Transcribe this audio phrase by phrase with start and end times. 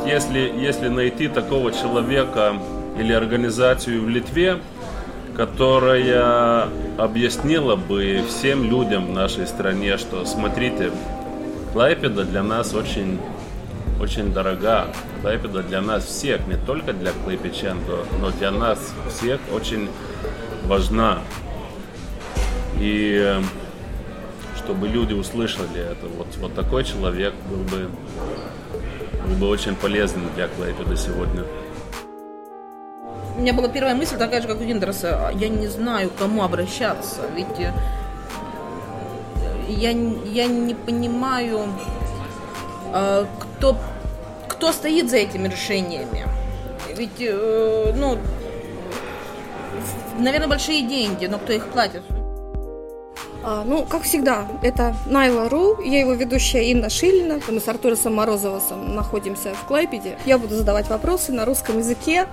[0.00, 2.54] вот если, если найти такого человека
[2.98, 4.58] или организацию в Литве,
[5.36, 6.68] которая
[6.98, 10.90] объяснила бы всем людям в нашей стране, что смотрите,
[11.72, 13.20] Клайпеда для нас очень,
[14.00, 14.88] очень дорога.
[15.22, 17.78] Клайпеда для нас всех, не только для клайпечан,
[18.20, 19.88] но для нас всех очень
[20.64, 21.20] важна.
[22.80, 23.40] И
[24.56, 27.88] чтобы люди услышали это, вот, вот такой человек был бы,
[29.12, 31.44] был бы очень полезен для Клайпеда сегодня.
[33.36, 35.32] У меня была первая мысль такая же, как у Виндерса.
[35.34, 37.22] Я не знаю, к кому обращаться.
[37.34, 37.72] Ведь э,
[39.68, 41.60] я, я не понимаю,
[42.92, 43.76] э, кто,
[44.48, 46.26] кто стоит за этими решениями.
[46.94, 48.18] Ведь, э, ну,
[50.18, 52.02] наверное, большие деньги, но кто их платит?
[53.42, 57.40] А, ну, как всегда, это Найла Ру, я его ведущая Инна Шилина.
[57.48, 60.18] Мы с Артуром Морозовым находимся в Клайпеде.
[60.26, 62.26] Я буду задавать вопросы на русском языке.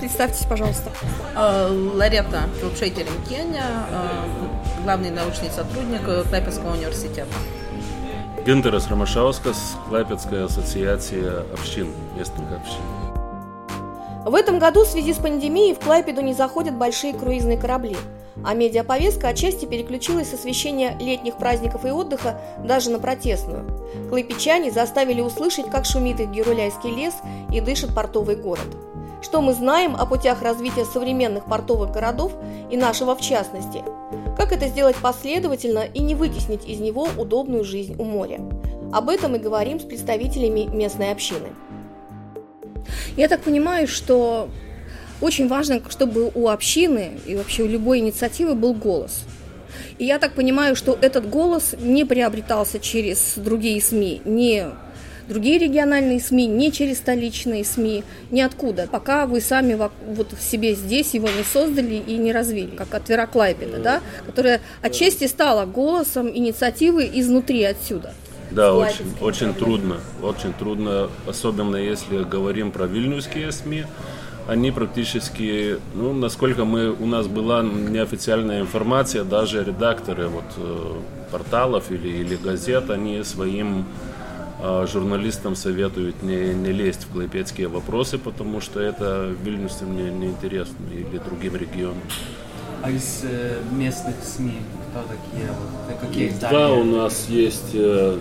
[0.00, 0.90] Представьтесь, пожалуйста.
[1.34, 4.24] А, Ларета Филпшейтерин Кеня, а,
[4.82, 7.28] главный научный сотрудник Клайпецкого университета.
[8.46, 12.80] Гинтерас Ромашаускас, Клайпецкая ассоциация общин, местных общин.
[14.24, 17.96] В этом году в связи с пандемией в Клайпеду не заходят большие круизные корабли,
[18.44, 23.64] а медиаповестка отчасти переключилась с освещения летних праздников и отдыха даже на протестную.
[24.08, 27.14] Клайпечане заставили услышать, как шумит их Геруляйский лес
[27.52, 28.66] и дышит портовый город–
[29.22, 32.32] что мы знаем о путях развития современных портовых городов
[32.70, 33.82] и нашего в частности?
[34.36, 38.40] Как это сделать последовательно и не вытеснить из него удобную жизнь у моря?
[38.92, 41.48] Об этом мы говорим с представителями местной общины.
[43.16, 44.48] Я так понимаю, что
[45.20, 49.24] очень важно, чтобы у общины и вообще у любой инициативы был голос.
[49.98, 54.66] И я так понимаю, что этот голос не приобретался через другие СМИ, не
[55.28, 61.14] другие региональные СМИ, не через столичные СМИ, ниоткуда, пока вы сами вот в себе здесь
[61.14, 66.28] его не создали и не развили, как от Вера Клайпеда, да, которая отчасти стала голосом
[66.28, 68.12] инициативы изнутри отсюда.
[68.50, 73.84] Да, очень, очень трудно, очень трудно, особенно если говорим про вильнюсские СМИ,
[74.48, 80.92] они практически, ну, насколько мы, у нас была неофициальная информация, даже редакторы вот, э,
[81.30, 83.86] порталов или, или газет, они своим
[84.58, 90.28] а журналистам советуют не, не лезть в клайпецкие вопросы, потому что это вильнюсам не, не
[90.28, 92.00] интересно или другим регионам.
[92.82, 94.58] А из э, местных СМИ
[94.90, 95.50] кто такие?
[95.50, 98.18] Вот, какие Да, у нас есть э,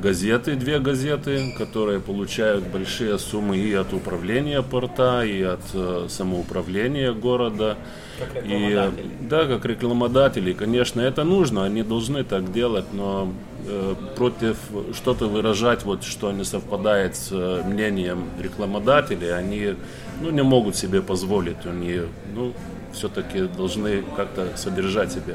[0.00, 7.12] газеты, две газеты, которые получают большие суммы и от управления порта, и от э, самоуправления
[7.12, 7.76] города.
[8.18, 8.90] Как и,
[9.20, 10.52] да, как рекламодатели.
[10.52, 13.32] Конечно, это нужно, они должны так делать, но
[13.66, 14.56] э, против
[14.94, 19.74] что-то выражать, вот, что не совпадает с э, мнением рекламодателей, они
[20.20, 21.64] ну, не могут себе позволить.
[21.64, 22.00] Они
[22.34, 22.52] ну,
[22.92, 25.34] все-таки должны как-то содержать себя.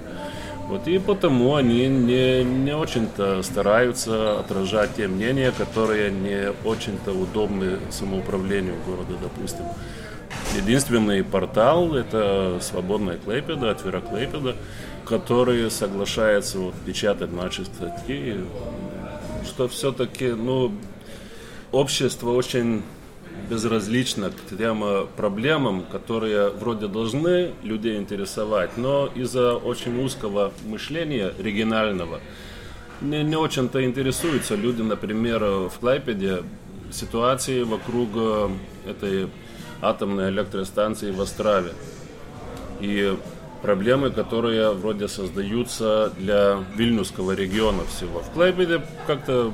[0.68, 7.78] Вот и потому они не, не очень-то стараются отражать те мнения, которые не очень-то удобны
[7.92, 9.66] самоуправлению города, допустим.
[10.56, 14.56] Единственный портал– это «Свободная Клейпеда», «Отвера Клейпеда»,
[15.06, 18.38] который соглашается вот, печатать наши статьи,
[19.46, 20.74] что все-таки ну,
[21.72, 22.82] общество очень
[23.50, 31.33] безразлично к тем э, проблемам, которые вроде должны людей интересовать, но из-за очень узкого мышления
[31.38, 32.19] регионального
[33.01, 36.44] не, не очень-то интересуются люди, например, в Клайпеде
[36.91, 38.50] ситуации вокруг э,
[38.88, 39.29] этой
[39.81, 41.72] атомной электростанции в Острове.
[42.79, 43.17] И
[43.61, 48.19] проблемы, которые вроде создаются для Вильнюсского региона всего.
[48.19, 49.51] В Клайпеде как-то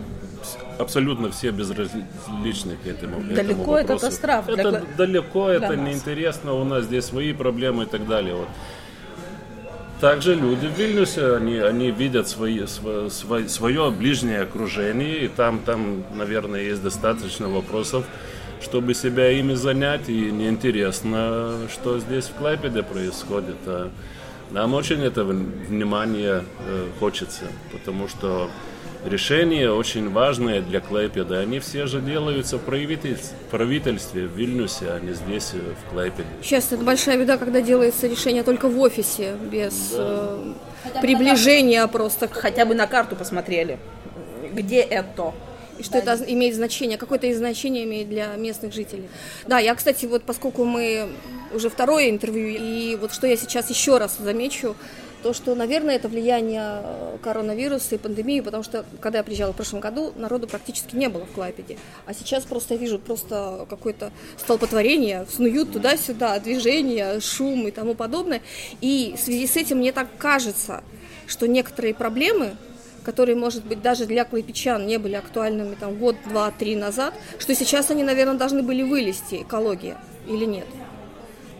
[0.77, 3.21] абсолютно все безразличны к этому.
[3.21, 4.49] Далеко этому этот остров.
[4.49, 4.81] Это для...
[4.97, 5.87] далеко, для это нас.
[5.87, 8.35] неинтересно, у нас здесь свои проблемы и так далее.
[8.35, 8.47] Вот.
[10.01, 13.09] Также люди в Вильнюсе, они, они видят свои, свое,
[13.47, 18.05] свое ближнее окружение, и там, там, наверное, есть достаточно вопросов,
[18.61, 23.57] чтобы себя ими занять, и неинтересно, что здесь в Клайпеде происходит.
[23.67, 23.91] А
[24.49, 28.49] нам очень это внимание э, хочется, потому что
[29.05, 31.39] решения очень важные для Клайпеда.
[31.39, 36.27] Они все же делаются в правительстве в Вильнюсе, а не здесь, э, в Клайпеде.
[36.41, 40.37] Сейчас это большая беда, когда делается решение только в офисе, без да.
[40.95, 42.27] э, приближения просто.
[42.27, 43.79] Хотя бы на карту посмотрели,
[44.53, 45.33] где это
[45.81, 46.13] и что да.
[46.13, 49.09] это имеет значение, какое-то из значение имеет для местных жителей.
[49.47, 51.09] Да, я, кстати, вот поскольку мы
[51.53, 54.75] уже второе интервью, и вот что я сейчас еще раз замечу,
[55.21, 59.55] то, что, наверное, это влияние э, коронавируса и пандемии, потому что, когда я приезжала в
[59.55, 61.77] прошлом году, народу практически не было в Клайпеде.
[62.05, 68.41] А сейчас просто я вижу просто какое-то столпотворение, снуют туда-сюда, движение, шум и тому подобное.
[68.81, 70.83] И в связи с этим мне так кажется,
[71.27, 72.55] что некоторые проблемы,
[73.03, 77.55] которые, может быть, даже для клайпечан не были актуальными там год, два, три назад, что
[77.55, 79.97] сейчас они, наверное, должны были вылезти, экология,
[80.27, 80.65] или нет?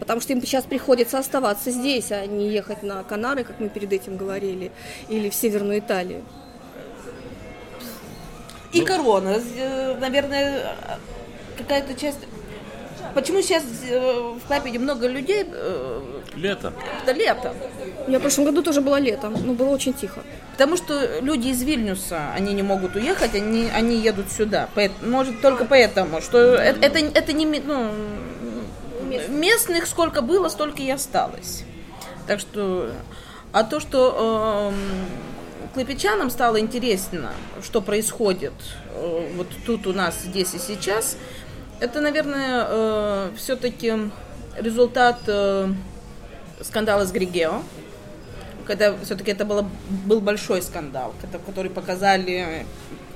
[0.02, 3.92] Потому что им сейчас приходится оставаться здесь, а не ехать на Канары, как мы перед
[3.92, 4.72] этим говорили,
[5.08, 6.24] или в Северную Италию.
[8.72, 10.74] И ну, корона, э, наверное,
[11.56, 12.18] какая-то часть...
[13.14, 15.46] Почему сейчас э, в Клайпеде много людей?
[15.46, 16.00] Э,
[16.34, 16.72] лето.
[17.04, 17.54] Это лето.
[18.08, 20.22] Я в прошлом году тоже было лето, но было очень тихо.
[20.50, 24.68] Потому что люди из Вильнюса, они не могут уехать, они, они едут сюда.
[25.02, 27.46] Может, только поэтому, что это, это, это не...
[27.46, 27.92] Ну,
[29.42, 31.64] местных сколько было, столько и осталось.
[32.28, 32.92] Так что,
[33.52, 38.52] а то, что э, клепичанам стало интересно, что происходит
[38.94, 41.16] э, вот тут у нас здесь и сейчас,
[41.80, 43.92] это, наверное, э, все-таки
[44.56, 45.72] результат э,
[46.60, 47.62] скандала с Григео,
[48.64, 49.68] когда все-таки это было,
[50.06, 51.14] был большой скандал,
[51.46, 52.64] который показали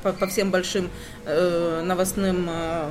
[0.02, 0.90] по, по всем большим
[1.24, 2.90] э, новостным э,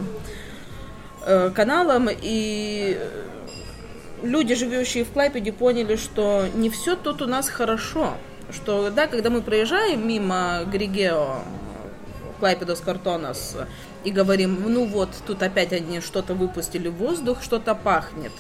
[1.27, 2.99] Э, каналам, и
[4.21, 8.13] люди, живущие в Клайпеде, поняли, что не все тут у нас хорошо.
[8.51, 11.39] Что, да, когда мы проезжаем мимо Григео,
[12.39, 13.57] Клайпедос Картонос,
[14.03, 18.33] и говорим, ну вот, тут опять они что-то выпустили в воздух, что-то пахнет.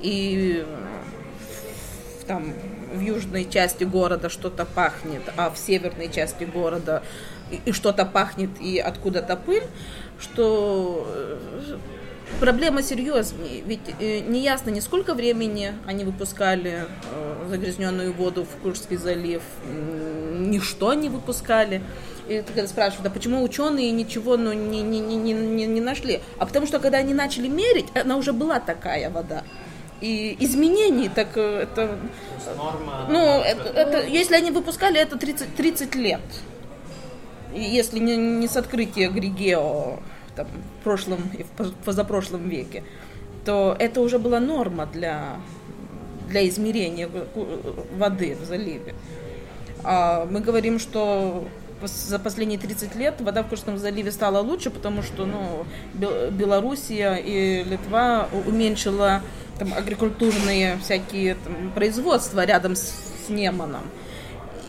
[0.00, 0.66] И
[2.26, 2.52] там
[2.92, 7.04] в южной части города что-то пахнет, а в северной части города
[7.52, 9.62] и, и что-то пахнет, и откуда-то пыль,
[10.18, 11.06] что
[12.40, 18.62] проблема серьезнее, ведь э, не ясно, ни сколько времени они выпускали э, загрязненную воду в
[18.62, 21.82] Куршский залив, ни что они выпускали.
[22.28, 26.20] И когда спрашиваешь, да почему ученые ничего ну, не, не, не, не, не нашли?
[26.38, 29.44] А потому что когда они начали мерить, она уже была такая вода.
[30.00, 31.98] И изменений, так э, это...
[32.56, 33.06] Норма.
[33.08, 36.20] Ну, это, это, если они выпускали, это 30, 30 лет.
[37.54, 40.00] Если не, не с открытия Григео
[40.36, 40.46] там,
[40.80, 42.82] в прошлом и в позапрошлом веке,
[43.44, 45.36] то это уже была норма для,
[46.28, 47.08] для измерения
[47.96, 48.94] воды в заливе.
[49.82, 51.46] А мы говорим, что
[51.82, 55.66] за последние 30 лет вода в Курском заливе стала лучше, потому что ну,
[56.30, 59.22] Белоруссия и Литва уменьшила
[59.58, 62.92] там, агрикультурные всякие там, производства рядом с,
[63.28, 63.84] Неманом.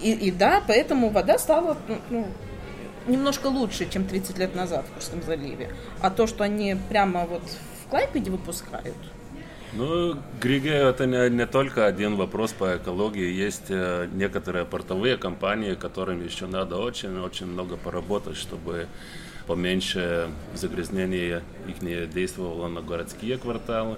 [0.01, 2.27] И, и да, поэтому вода стала ну, ну
[3.07, 5.71] немножко лучше, чем 30 лет назад в Курском заливе.
[6.01, 7.43] А то, что они прямо вот
[7.83, 8.95] в Клайпеде выпускают,
[9.77, 13.29] ну, Григео это не, не только один вопрос по экологии.
[13.29, 18.87] Есть э, некоторые портовые компании, которым еще надо очень-очень много поработать, чтобы
[19.47, 23.97] поменьше загрязнение их не действовало на городские кварталы.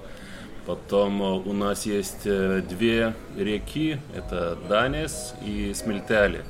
[0.66, 6.44] Потом э, у нас есть э, две реки, это Данис и Смельтали.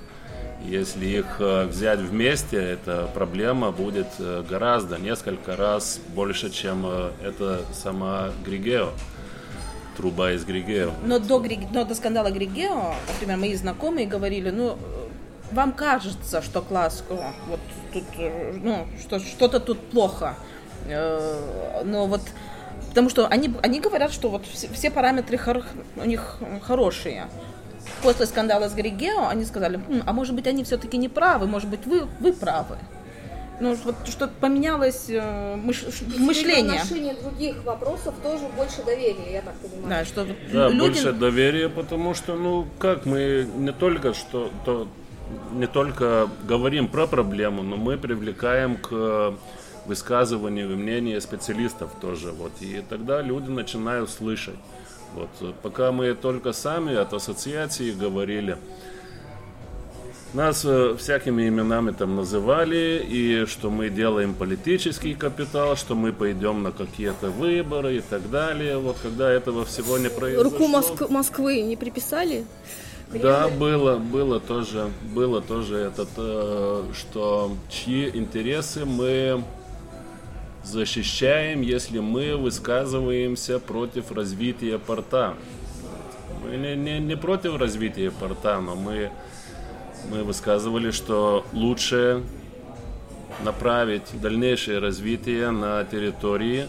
[0.64, 7.12] Если их э, взять вместе, эта проблема будет э, гораздо, несколько раз больше, чем э,
[7.24, 8.90] это сама Григео,
[9.96, 10.92] труба из Григео.
[11.06, 14.78] Но до, но до скандала Григео, например, мои знакомые говорили, ну,
[15.52, 17.04] вам кажется, что класс,
[17.48, 17.60] вот
[17.94, 18.04] тут,
[18.62, 20.36] ну, что, что-то тут плохо,
[20.86, 22.22] но вот
[22.90, 25.64] Потому что они, они говорят, что вот все, все параметры хор,
[25.98, 27.28] у них хорошие
[28.02, 31.70] после скандала с Григео они сказали, М, а может быть они все-таки не правы, может
[31.70, 32.78] быть вы, вы правы.
[33.60, 35.84] Ну, вот что поменялось э, мыш,
[36.20, 36.80] мышление.
[36.80, 39.90] В отношении других вопросов тоже больше доверия, я так понимаю.
[39.90, 40.80] Да, что да, люди...
[40.80, 44.88] больше доверия, потому что, ну, как мы не только что, то,
[45.54, 49.34] не только говорим про проблему, но мы привлекаем к
[49.88, 52.32] высказыванию и мнению специалистов тоже.
[52.32, 54.56] Вот, и тогда люди начинают слышать.
[55.18, 58.58] Вот, пока мы только сами от ассоциации говорили,
[60.34, 66.64] нас э, всякими именами там называли, и что мы делаем политический капитал, что мы пойдем
[66.64, 68.78] на какие-то выборы и так далее.
[68.78, 70.44] Вот когда этого всего не произошло.
[70.44, 72.46] Руку Моск- Москвы не приписали?
[73.14, 79.44] Да, было, было тоже, было тоже это, э, что чьи интересы мы
[80.68, 85.36] защищаем, если мы высказываемся против развития порта.
[86.44, 89.12] Мы не, не, не против развития порта, но мы,
[90.12, 92.24] мы высказывали, что лучше
[93.44, 96.68] направить дальнейшее развитие на территории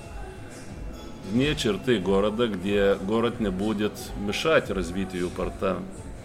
[1.31, 5.79] вне черты города, где город не будет мешать развитию порта.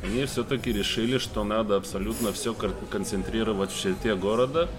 [0.03, 2.53] они все-таки решили, что надо абсолютно все
[2.89, 4.70] концентрировать в черте города.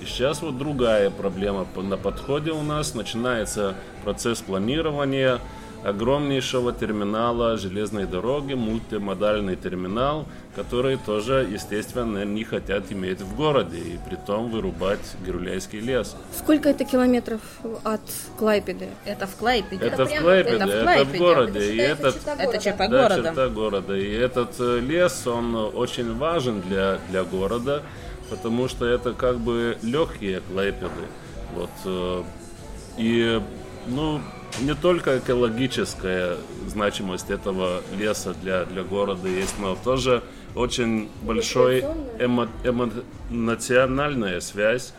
[0.00, 2.94] И сейчас вот другая проблема на подходе у нас.
[2.94, 5.40] Начинается процесс планирования,
[5.84, 13.98] огромнейшего терминала железной дороги, мультимодальный терминал, который тоже, естественно, не хотят иметь в городе, и
[14.08, 16.16] при том вырубать Геруляйский лес.
[16.36, 17.40] Сколько это километров
[17.84, 18.00] от
[18.38, 18.88] Клайпеды?
[19.04, 19.86] Это в Клайпеде.
[19.86, 21.02] Это, это в Клайпеде, это в, Клайпеде.
[21.02, 21.58] это в городе.
[21.58, 23.28] Это, и этот, это черта да, города.
[23.28, 23.96] черта города.
[23.96, 27.82] И этот э, лес, он очень важен для, для города,
[28.30, 30.90] потому что это как бы легкие Клайпеды.
[31.54, 31.70] Вот.
[31.84, 32.22] Э,
[32.98, 33.40] и,
[33.86, 34.20] ну,
[34.60, 40.22] не только экологическая значимость этого леса для, для города есть, но тоже
[40.54, 41.80] очень большой
[42.18, 42.48] эмо,
[43.30, 44.94] эмоциональная связь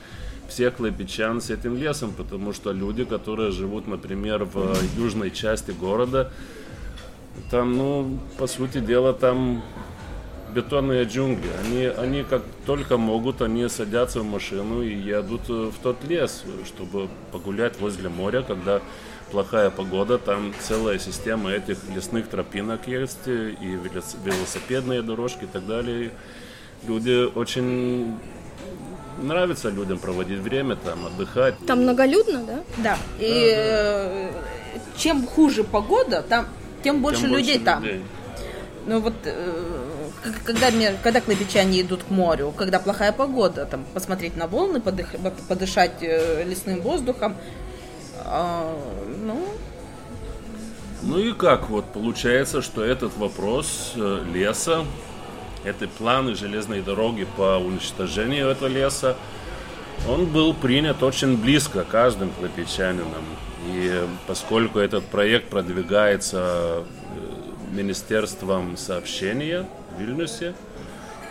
[0.50, 6.32] всех клайпечан с этим лесом, потому что люди, которые живут, например, в южной части города,
[7.50, 9.63] там, ну, по сути дела, там
[10.56, 11.50] бетонные джунгли.
[11.64, 17.10] Они, они как только могут, они садятся в машину и едут в тот лес, чтобы
[17.32, 18.82] погулять возле моря, когда
[19.32, 23.78] плохая погода, там целая система этих лесных тропинок есть, и
[24.24, 26.12] велосипедные дорожки и так далее.
[26.88, 28.18] Люди очень
[29.22, 31.56] нравится людям проводить время там, отдыхать.
[31.66, 32.60] Там многолюдно, да?
[32.78, 32.98] Да.
[33.20, 34.12] И да, да.
[34.22, 34.32] Э,
[34.98, 36.48] чем хуже погода, там
[36.84, 37.84] тем больше тем людей больше там.
[37.84, 38.02] Людей.
[38.88, 39.63] Ну вот, э,
[40.46, 40.70] когда,
[41.01, 45.15] когда клыбичане идут к морю, когда плохая погода, там, посмотреть на волны, подых,
[45.48, 47.36] подышать э, лесным воздухом,
[48.24, 48.77] а,
[49.24, 49.48] ну...
[51.01, 54.86] Ну и как вот получается, что этот вопрос э, леса,
[55.63, 59.15] эти планы железной дороги по уничтожению этого леса,
[60.08, 63.24] он был принят очень близко каждым клопичанином.
[63.68, 66.84] И поскольку этот проект продвигается
[67.75, 70.53] Министерством сообщения в Вильнюсе,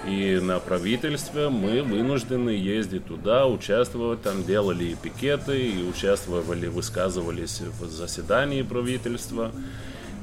[0.06, 7.62] и на правительстве мы вынуждены ездить туда, участвовать, там делали и пикеты, и участвовали, высказывались
[7.80, 9.50] в заседании правительства.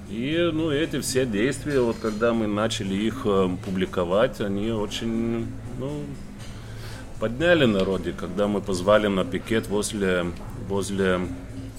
[0.09, 5.47] И ну, эти все действия, вот когда мы начали их э, публиковать, они очень
[5.79, 6.03] ну,
[7.19, 10.25] подняли народе, когда мы позвали на пикет возле,
[10.67, 11.21] возле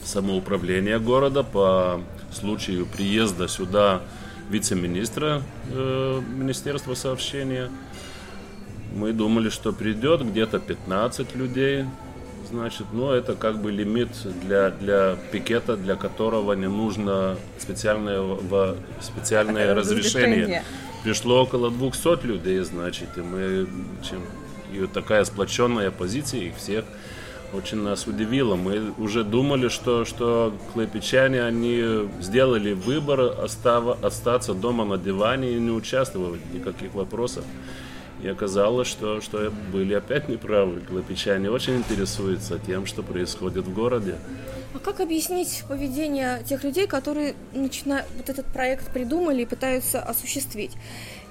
[0.02, 2.00] самоуправления города по
[2.32, 4.00] случаю приезда сюда
[4.52, 7.70] вице-министра э, Министерства сообщения.
[8.94, 11.86] Мы думали, что придет где-то 15 людей.
[12.50, 14.10] Значит, ну это как бы лимит
[14.42, 18.20] для, для пикета, для которого не нужно специальное,
[19.00, 20.44] специальное разрешение.
[20.44, 20.64] разрешение.
[21.02, 23.66] Пришло около 200 людей, значит, и мы,
[24.08, 24.22] чем,
[24.72, 26.84] и такая сплоченная позиция их всех
[27.52, 28.56] очень нас удивило.
[28.56, 35.60] Мы уже думали, что, что клепичане, они сделали выбор остав, остаться дома на диване и
[35.60, 37.44] не участвовать в никаких вопросах.
[38.22, 40.80] И оказалось, что, что были опять неправы.
[40.80, 44.16] Клопичане очень интересуются тем, что происходит в городе.
[44.74, 50.72] А как объяснить поведение тех людей, которые начинают вот этот проект придумали и пытаются осуществить?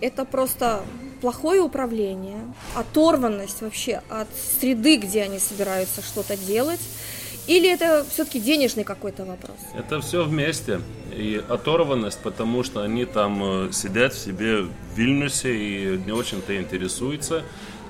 [0.01, 0.81] Это просто
[1.22, 2.39] плохое управление,
[2.75, 4.27] оторванность вообще от
[4.60, 6.81] среды, где они собираются что-то делать,
[7.48, 9.58] или это все-таки денежный какой-то вопрос?
[9.75, 10.81] Это все вместе.
[11.12, 16.55] И оторванность, потому что они там э, сидят в себе в Вильнюсе и не очень-то
[16.55, 17.43] интересуются,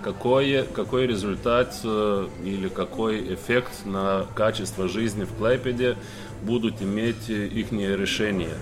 [0.04, 5.98] какой, какой результат э, или какой эффект на качество жизни в Клайпеде
[6.44, 8.56] будут иметь их решения.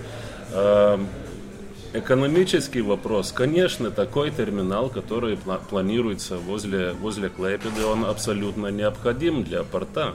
[1.91, 3.31] Экономический вопрос.
[3.31, 10.13] Конечно, такой терминал, который планируется возле, возле Клайпеды, он абсолютно необходим для порта.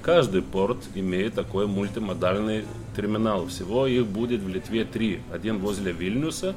[0.00, 2.64] Каждый порт имеет такой мультимодальный
[2.96, 3.48] терминал.
[3.48, 5.20] Всего их будет в Литве три.
[5.30, 6.54] Один возле Вильнюса,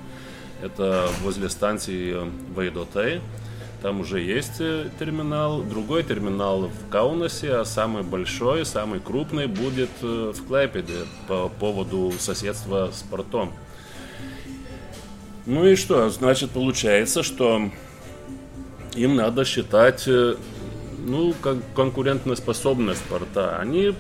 [0.61, 2.15] это возле станции
[2.55, 3.19] Вейдотей.
[3.81, 5.61] Там уже есть э, терминал.
[5.61, 12.13] Другой терминал в Каунасе, а самый большой, самый крупный будет э, в Клайпеде по поводу
[12.17, 13.51] соседства с портом.
[15.45, 16.09] Ну и что?
[16.09, 17.69] Значит, получается, что
[18.95, 20.35] им надо считать э,
[20.99, 23.93] ну, как конкурентоспособность порта, они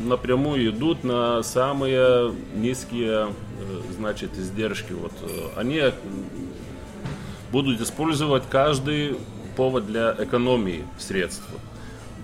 [0.00, 4.92] напрямую идут на самые низкие, э, значит, издержки.
[4.92, 5.82] Вот э, они
[7.50, 9.16] будут использовать каждый
[9.56, 11.48] повод для экономии средств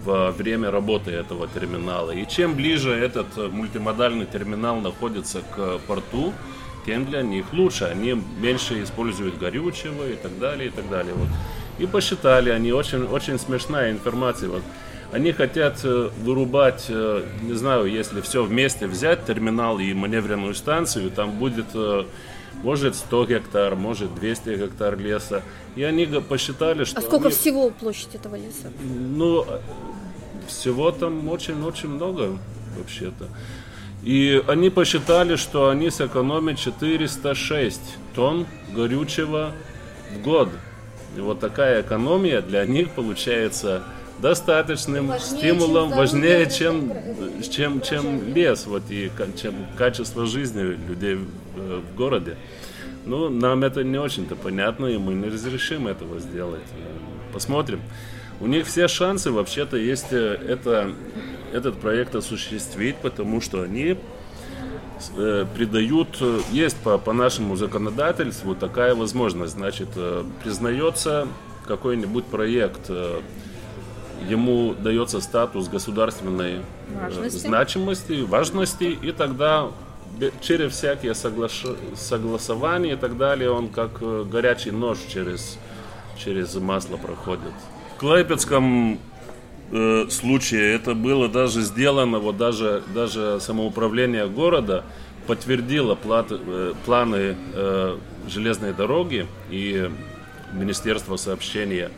[0.04, 2.10] во время работы этого терминала.
[2.10, 6.32] И чем ближе этот мультимодальный терминал находится к порту,
[6.86, 7.84] тем для них лучше.
[7.84, 11.12] Они меньше используют горючего и так далее, и так далее.
[11.14, 11.28] Вот.
[11.78, 14.48] И посчитали они, очень, очень смешная информация.
[14.48, 14.62] Вот.
[15.12, 21.10] Они хотят э, вырубать, э, не знаю, если все вместе взять, терминал и маневренную станцию,
[21.10, 22.04] там будет э,
[22.62, 25.42] может 100 гектар, может 200 гектар леса.
[25.74, 26.98] И они посчитали, что...
[26.98, 28.72] А сколько они- всего площадь этого леса?
[28.80, 29.44] ну,
[30.46, 32.38] всего там очень-очень много
[32.78, 33.28] вообще-то.
[34.06, 37.80] И они посчитали, что они сэкономят 406
[38.14, 39.50] тонн горючего
[40.14, 40.48] в год.
[41.16, 43.82] И вот такая экономия для них получается
[44.20, 50.62] достаточным Важнее, стимулом, чем важнее, здоровье чем, чем, чем лес, вот, и чем качество жизни
[50.62, 52.36] людей в, э, в городе.
[53.06, 56.62] Ну, нам это не очень-то понятно, и мы не разрешим этого сделать.
[56.78, 57.80] Э, Посмотрим.
[58.38, 60.92] У них все шансы вообще-то есть э, это,
[61.56, 63.96] этот проект осуществить, потому что они
[65.16, 71.26] э, придают, э, есть по, по нашему законодательству такая возможность, значит, э, признается
[71.66, 72.90] какой-нибудь проект,
[74.28, 76.60] ему дается статус государственной
[76.94, 77.38] Важности.
[77.38, 79.70] значимости, важности, и тогда
[80.40, 83.98] через всякие соглаш- согласования и так далее, он как
[84.30, 85.58] горячий нож через,
[86.16, 87.52] через масло проходит.
[87.96, 89.00] В Клайпецком
[89.70, 94.84] э, случае это было даже сделано, вот даже, даже самоуправление города
[95.26, 99.90] подтвердило платы- э, планы э, железной дороги и
[100.52, 101.90] Министерство сообщения.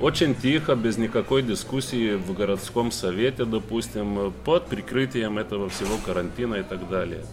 [0.00, 6.62] Очень тихо, без никакой дискуссии в городском совете, допустим, под прикрытием этого всего карантина и
[6.62, 7.24] так далее.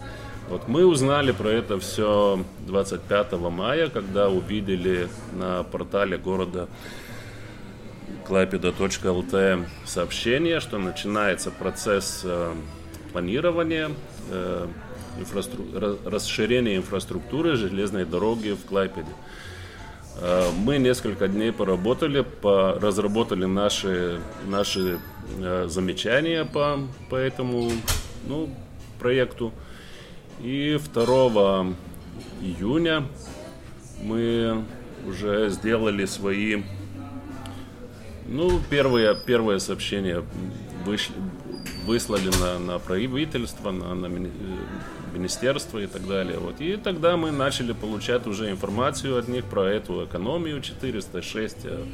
[0.48, 6.68] Вот мы узнали про это все 25 мая, когда увидели на портале города
[8.26, 12.54] клайпеда.лт сообщение, что начинается процесс э,
[13.12, 13.90] планирования,
[14.30, 14.66] э,
[16.04, 19.08] расширения инфраструктуры железной дороги в Клайпеде.
[20.20, 24.98] Э, Мы несколько дней поработали, по, разработали наши, наши
[25.38, 26.78] э, замечания по,
[27.10, 27.70] по этому
[28.26, 28.48] ну,
[28.98, 29.52] проекту.
[30.40, 31.66] И 2
[32.42, 33.04] июня
[34.02, 34.64] мы
[35.06, 36.62] уже сделали свои
[38.28, 40.24] ну, первые, первое сообщение
[40.84, 41.14] вышли,
[41.86, 44.28] выслали на, на правительство, на, на э,
[45.14, 46.38] министерство и так далее.
[46.38, 46.60] Вот.
[46.60, 51.84] И тогда мы начали получать уже информацию от них про эту экономию 406 э,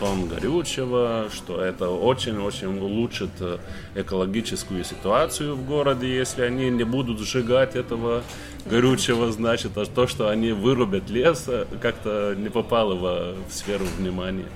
[0.00, 3.58] тонн горючего, что это очень-очень улучшит э,
[3.94, 8.22] экологическую ситуацию в городе, если они не будут сжигать этого
[8.66, 11.48] горючего, значит, а то, что они вырубят лес,
[11.82, 14.48] как-то не попало в сферу внимания.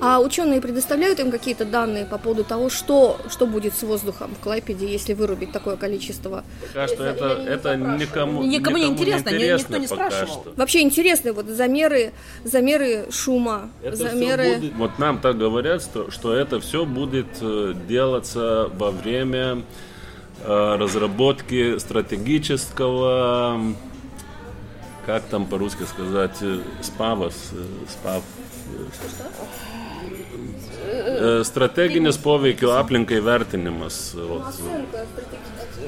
[0.00, 4.42] А ученые предоставляют им какие-то данные по поводу того, что, что будет с воздухом в
[4.42, 6.44] Клайпеде, если вырубить такое количество?
[6.60, 8.00] Пока что это, не это запрашивают?
[8.00, 10.42] никому, Никому не интересно, ни- никто не спрашивал.
[10.42, 10.52] что.
[10.56, 12.12] Вообще интересно, вот замеры,
[12.44, 14.56] замеры шума, Это замеры...
[14.56, 19.62] будет- вот нам так говорят, что, что это все будет э, делаться во время
[20.44, 23.60] э, разработки стратегического,
[25.06, 28.76] как там по-русски сказать, э, спава, с- э,
[31.44, 34.14] стратегинės poveikio aplinkai vertinimas.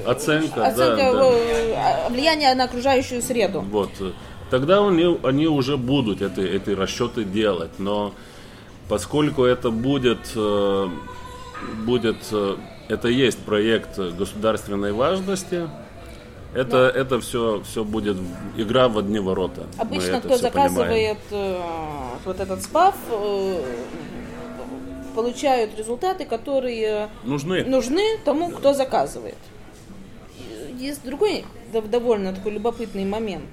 [0.07, 1.31] Оценка, Оценка да, да.
[1.31, 3.61] э, влияния на окружающую среду.
[3.61, 3.91] Вот.
[4.51, 7.73] Тогда они, они уже будут эти, эти расчеты делать.
[7.79, 8.15] Но
[8.89, 10.89] поскольку это будет, э,
[11.85, 12.57] будет э,
[12.89, 15.69] это есть проект государственной важности,
[16.55, 18.17] это, это все, все будет
[18.57, 19.67] игра в одни ворота.
[19.77, 20.71] Обычно кто всё понимаем.
[20.73, 21.61] заказывает э,
[22.25, 22.95] вот этот спав,
[25.15, 27.65] получают результаты, которые Нужны.
[27.65, 29.37] нужны тому, кто заказывает.
[30.79, 33.49] Есть другой дов- довольно такой любопытный момент,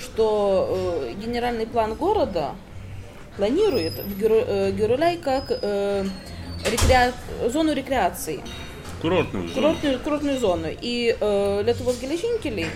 [0.00, 0.68] что
[1.08, 2.50] э, генеральный план города
[3.36, 6.04] планирует в Геру- э, Геруляй как э,
[6.64, 7.12] рекреа-
[7.50, 8.40] зону рекреации
[9.00, 9.54] Курортную зону.
[9.54, 10.68] курортную, курортную зону.
[10.80, 11.62] И э,
[12.00, 12.66] гележинкелей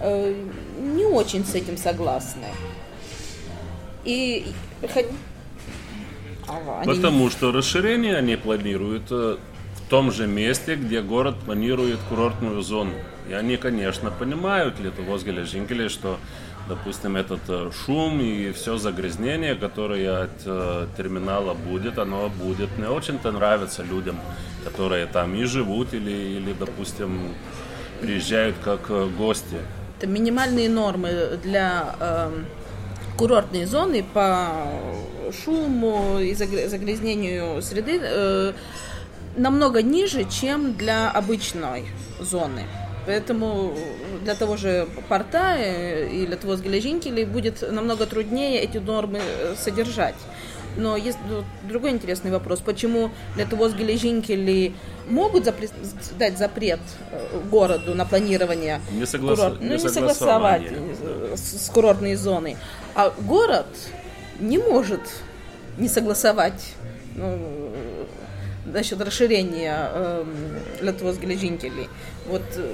[0.00, 0.34] э,
[0.80, 2.46] не очень с этим согласны.
[4.04, 4.46] И
[6.48, 9.36] они Потому что расширение они планируют э,
[9.76, 12.92] в том же месте, где город планирует курортную зону.
[13.28, 16.18] И они, конечно, понимают, Литовос Гележинкелей, что,
[16.68, 22.88] допустим, этот э, шум и все загрязнение, которое от э, терминала будет, оно будет не
[22.88, 24.20] очень-то нравиться людям,
[24.64, 27.34] которые там и живут, или, или допустим,
[28.00, 29.58] приезжают как э, гости.
[29.98, 32.46] это минимальные нормы для эм,
[33.16, 34.48] курортной зоны по
[35.44, 38.52] шуму и загр- загрязнению среды э,
[39.36, 41.84] намного ниже, чем для обычной
[42.20, 42.62] зоны.
[43.06, 43.72] Поэтому
[44.22, 49.54] для того же порта э, и для того Гележинкелей будет намного труднее эти нормы э,
[49.56, 50.16] содержать.
[50.76, 51.18] Но есть
[51.62, 52.60] другой интересный вопрос.
[52.60, 54.74] Почему Литвос Гележинкели
[55.08, 55.70] могут запре-
[56.18, 61.34] дать запрет э, городу на планирование Не соглас- курорт- ну, не не согласовать согласование, э,
[61.36, 62.56] с, курортной зоной.
[62.94, 63.66] А город
[64.38, 65.00] не может
[65.78, 66.74] не согласовать
[67.14, 67.38] ну,
[68.66, 70.24] насчет расширения э,
[70.82, 71.88] Литвос Гележинкели.
[72.28, 72.72] Вот э,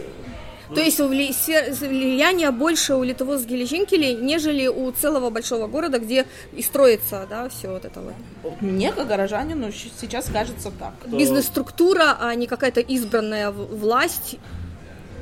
[0.74, 6.26] То есть вли- сфер- влияние больше у Литовоз Гележинкелей, нежели у целого большого города, где
[6.52, 8.60] и строится, да, все вот это вот.
[8.60, 10.94] мне, как горожанину, сейчас кажется так.
[11.06, 14.36] Бизнес-структура, а не какая-то избранная власть.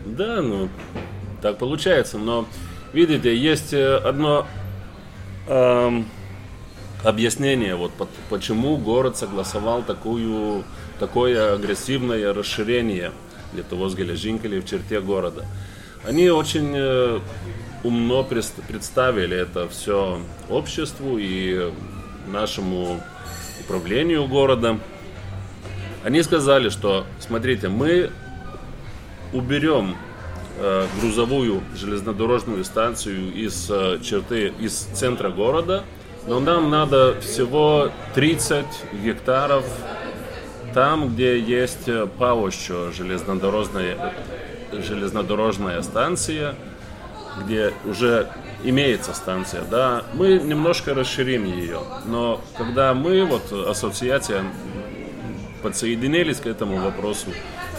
[0.06, 0.68] Да, ну,
[1.42, 2.18] так получается.
[2.18, 2.46] Но,
[2.92, 4.46] видите, есть э, одно
[5.48, 6.06] эм,
[7.04, 10.64] объяснение, вот по- почему город согласовал такую,
[10.98, 13.12] такое агрессивное расширение
[13.54, 15.44] Литовос Гележинкелей в черте города.
[16.04, 17.20] Они очень э,
[17.84, 21.70] умно представили это все обществу и
[22.26, 23.00] нашему
[23.60, 24.78] управлению города.
[26.04, 28.10] Они сказали, что, смотрите, мы
[29.32, 29.96] уберем
[30.58, 35.84] э, грузовую железнодорожную станцию из э, черты, из центра города,
[36.26, 38.64] но нам надо всего 30
[39.04, 39.64] гектаров
[40.74, 44.14] там, где есть э, ПАО, железнодорожная,
[44.72, 46.54] железнодорожная станция,
[47.44, 48.28] где уже
[48.64, 51.80] имеется станция, да, мы немножко расширим ее.
[52.06, 54.44] Но когда мы, вот ассоциация,
[55.62, 57.26] подсоединились к этому вопросу,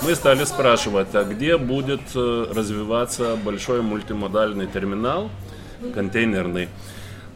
[0.04, 5.30] мы стали спрашивать, а где будет э, развиваться большой мультимодальный терминал,
[5.94, 6.70] контейнерный,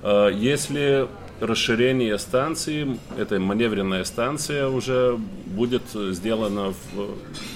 [0.05, 1.07] Э, если
[1.39, 7.15] расширение станции, эта маневренная станция уже будет сделана в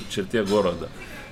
[0.09, 0.89] черте города.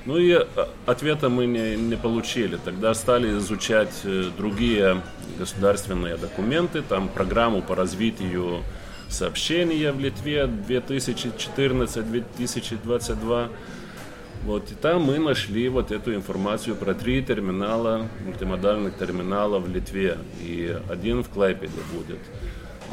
[0.08, 0.46] Ну и э,
[0.86, 2.58] ответа мы не, не получили.
[2.64, 5.02] Тогда стали изучать э, другие
[5.38, 8.64] государственные документы, там программу по развитию
[9.10, 13.50] сообщения в Литве 2014-2022.
[14.46, 20.18] Вот, и там мы нашли вот эту информацию про три терминала, мультимодальных терминала в Литве,
[20.42, 22.20] и один в Клайпеде будет.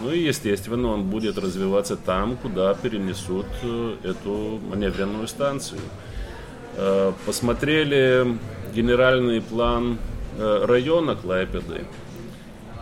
[0.01, 5.81] Ну и, естественно, он будет развиваться там, куда перенесут э, эту маневренную станцию.
[6.77, 8.37] Э, Посмотрели
[8.75, 9.99] генеральный план
[10.39, 11.85] э, района Клайпеды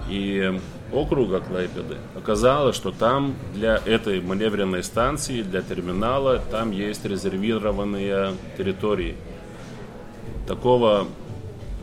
[0.09, 0.59] и
[0.93, 1.99] округа Клайпеды.
[2.17, 9.17] Оказалось, что там для этой маневренной станции, для терминала, там есть резервированные территории.
[10.47, 11.07] Такого,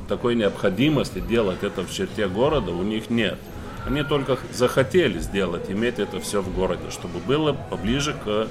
[0.08, 3.38] такой необходимости делать это в черте города у них нет.
[3.86, 8.48] Они только захотели сделать, иметь это все в городе, чтобы было поближе к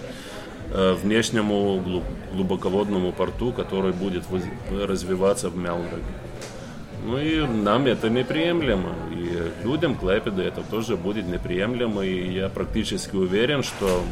[0.73, 4.25] э, внешнему глуб- глубоководному порту, который будет
[4.71, 6.03] развиваться в Мелнроге.
[7.05, 8.91] Ну и нам это неприемлемо.
[9.13, 12.03] И людям Клайпеда это тоже будет неприемлемо.
[12.03, 14.03] И я практически уверен, что,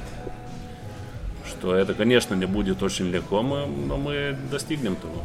[1.46, 5.20] что это, конечно, не будет очень легко, но мы достигнем того.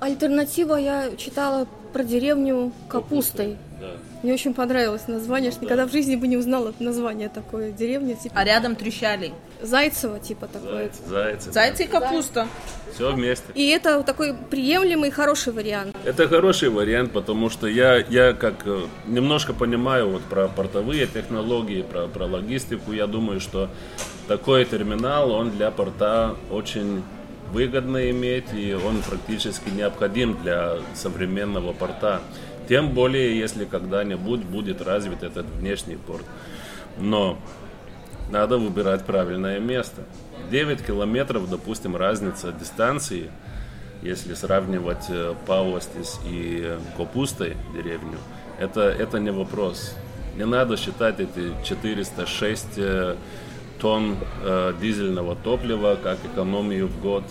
[0.00, 3.56] Альтернатива я читала про деревню Капустой.
[3.80, 3.88] Да.
[4.22, 7.70] Мне очень понравилось название, я ж никогда в жизни бы не узнала название такое.
[7.70, 9.32] Деревня типа А рядом трещали.
[9.62, 10.72] Зайцево, типа такое.
[10.72, 11.52] Зайцы, зайцы.
[11.52, 12.48] Зайцы и капуста.
[12.94, 13.44] Все вместе.
[13.54, 15.96] И это такой приемлемый, хороший вариант.
[16.04, 21.82] Это хороший вариант, потому что я, я как э, немножко понимаю вот про портовые технологии,
[21.82, 22.92] про, про логистику.
[22.92, 23.68] Я думаю, что
[24.28, 27.02] такой терминал, он для порта очень
[27.52, 32.20] выгодно иметь, и он практически необходим для современного порта.
[32.68, 36.24] Тем более, если когда-нибудь будет развит этот внешний порт.
[36.98, 37.38] Но
[38.30, 40.02] надо выбирать правильное место.
[40.50, 43.30] 9 километров, допустим, разница дистанции,
[44.02, 48.18] если сравнивать э, Павлостис и э, Копустой деревню,
[48.58, 49.94] это, это не вопрос.
[50.36, 53.16] Не надо считать эти 406 э,
[53.80, 57.24] тонн э, дизельного топлива как экономию в год.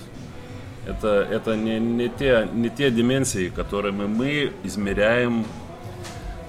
[0.87, 5.45] Это, это не, не, те, не те дименсии, которыми мы измеряем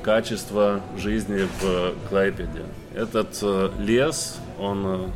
[0.02, 2.64] качество жизни в Клайпеде.
[2.94, 5.09] Этот э, лес, он э,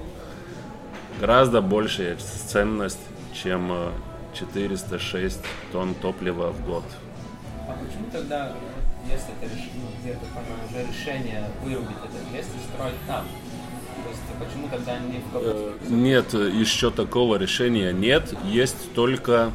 [1.20, 2.98] гораздо большая ценность,
[3.32, 3.90] чем э,
[4.34, 5.40] 406
[5.72, 6.84] тонн топлива в год.
[7.68, 8.52] А почему тогда,
[9.04, 13.24] если это ну, где-то решение вырубить этот лес и строить там?
[14.02, 15.72] То есть почему тогда не в Э?
[15.88, 18.34] Нет, еще такого решения нет.
[18.44, 19.52] Есть только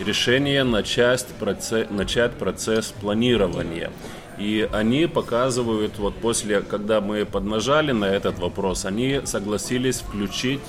[0.00, 3.90] решение начать процесс, начать процесс планирования.
[4.38, 10.60] И они показывают, вот после, когда мы поднажали на этот вопрос, они согласились включить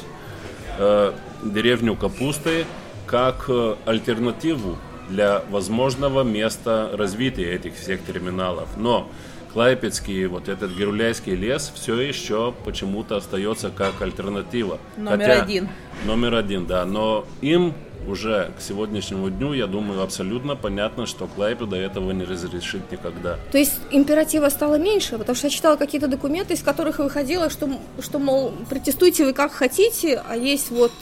[0.79, 2.65] э, деревню Капусты
[3.05, 4.77] как э, альтернативу
[5.10, 8.69] для возможного места развития этих всех терминалов.
[8.77, 9.08] Но
[9.53, 14.79] Клайпецкий, вот этот Геруляйский лес все еще почему-то остается как альтернатива.
[14.97, 15.69] Номер Хотя- один.
[16.05, 16.85] Номер один, да.
[16.85, 17.73] Но им
[18.07, 23.38] уже к сегодняшнему дню, я думаю, абсолютно понятно, что Клайпеда этого не разрешит никогда.
[23.51, 27.69] То есть императива стало меньше, потому что я читала какие-то документы, из которых выходило, что,
[27.99, 30.93] что мол, протестуйте вы как хотите, а есть вот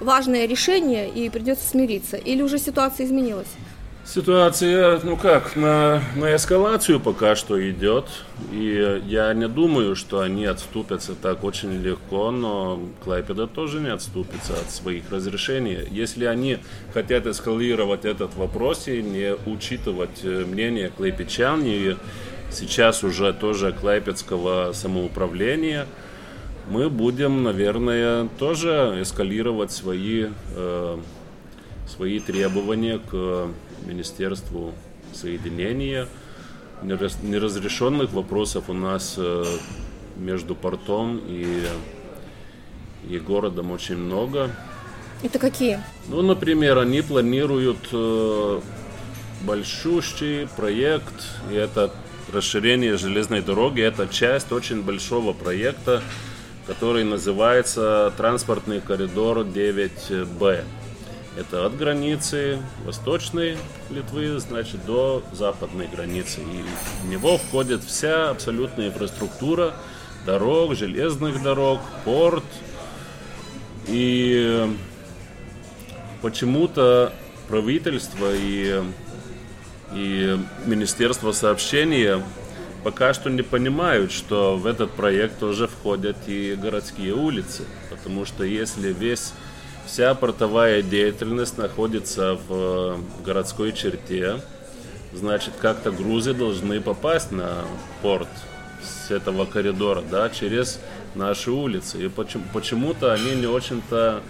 [0.00, 2.16] важное решение и придется смириться.
[2.16, 3.48] Или уже ситуация изменилась?
[4.06, 8.06] Ситуация, ну как, на, на эскалацию пока что идет.
[8.52, 14.52] И я не думаю, что они отступятся так очень легко, но Клайпеда тоже не отступится
[14.52, 15.88] от своих разрешений.
[15.90, 16.58] Если они
[16.94, 21.96] хотят эскалировать этот вопрос и не учитывать э, мнение клайпечан и
[22.52, 25.84] сейчас уже тоже клайпецкого самоуправления,
[26.70, 30.98] мы будем, наверное, тоже эскалировать свои, э,
[31.88, 33.48] свои требования к
[33.86, 34.72] Министерству
[35.14, 36.08] соединения.
[36.82, 39.44] Нераз- Неразрешенных вопросов у нас э,
[40.16, 41.64] между портом и,
[43.08, 44.50] и городом очень много.
[45.22, 45.80] Это какие?
[46.08, 48.60] Ну, например, они планируют э,
[49.42, 51.14] большущий проект,
[51.50, 51.90] и это
[52.32, 56.02] расширение железной дороги, это часть очень большого проекта,
[56.66, 60.64] который называется транспортный коридор 9Б.
[61.36, 63.58] Это от границы восточной
[63.90, 66.40] Литвы, значит, до западной границы.
[66.40, 66.64] И
[67.04, 69.74] в него входит вся абсолютная инфраструктура
[70.24, 72.44] дорог, железных дорог, порт.
[73.86, 74.66] И
[76.22, 77.12] почему-то
[77.48, 78.82] правительство и,
[79.92, 82.22] и Министерство сообщения
[82.82, 87.64] пока что не понимают, что в этот проект тоже входят и городские улицы.
[87.90, 89.34] Потому что если весь,
[89.86, 94.40] вся портовая деятельность находится в э, городской черте,
[95.12, 97.64] значит как-то грузы должны попасть на
[98.02, 98.28] порт
[98.82, 100.80] с этого коридора, да, через
[101.14, 102.04] наши улицы.
[102.04, 104.22] И почему- почему-то они не очень-то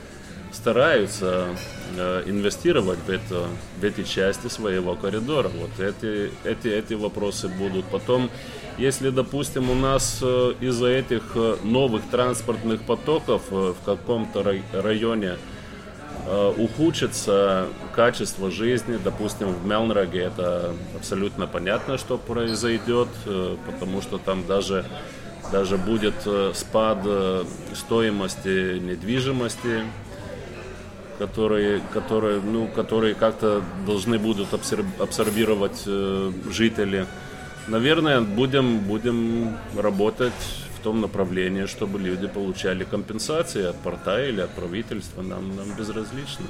[0.53, 1.49] стараются
[1.97, 3.47] э, инвестировать в, это,
[3.81, 5.49] в эти части своего коридора.
[5.49, 7.85] Вот эти, эти, эти вопросы будут.
[7.87, 8.31] Потом,
[8.79, 14.63] если, допустим, у нас э, из-за этих э, новых транспортных потоков э, в каком-то рай-
[14.73, 15.37] районе
[16.57, 23.07] ухудшится качество жизни, допустим, в Мелнраге это абсолютно понятно, что произойдет,
[23.65, 24.85] потому что там даже,
[25.53, 26.15] даже будет
[26.55, 26.99] спад
[27.75, 29.85] стоимости недвижимости,
[31.19, 35.85] которые, которые, ну, которые как-то должны будут абсор- абсорбировать
[36.51, 37.07] жители.
[37.69, 40.33] Наверное, будем, будем работать
[40.79, 45.23] в том направлении, чтобы люди получали компенсации от порта или от правительства.
[45.23, 46.47] Нам, нам безразлично.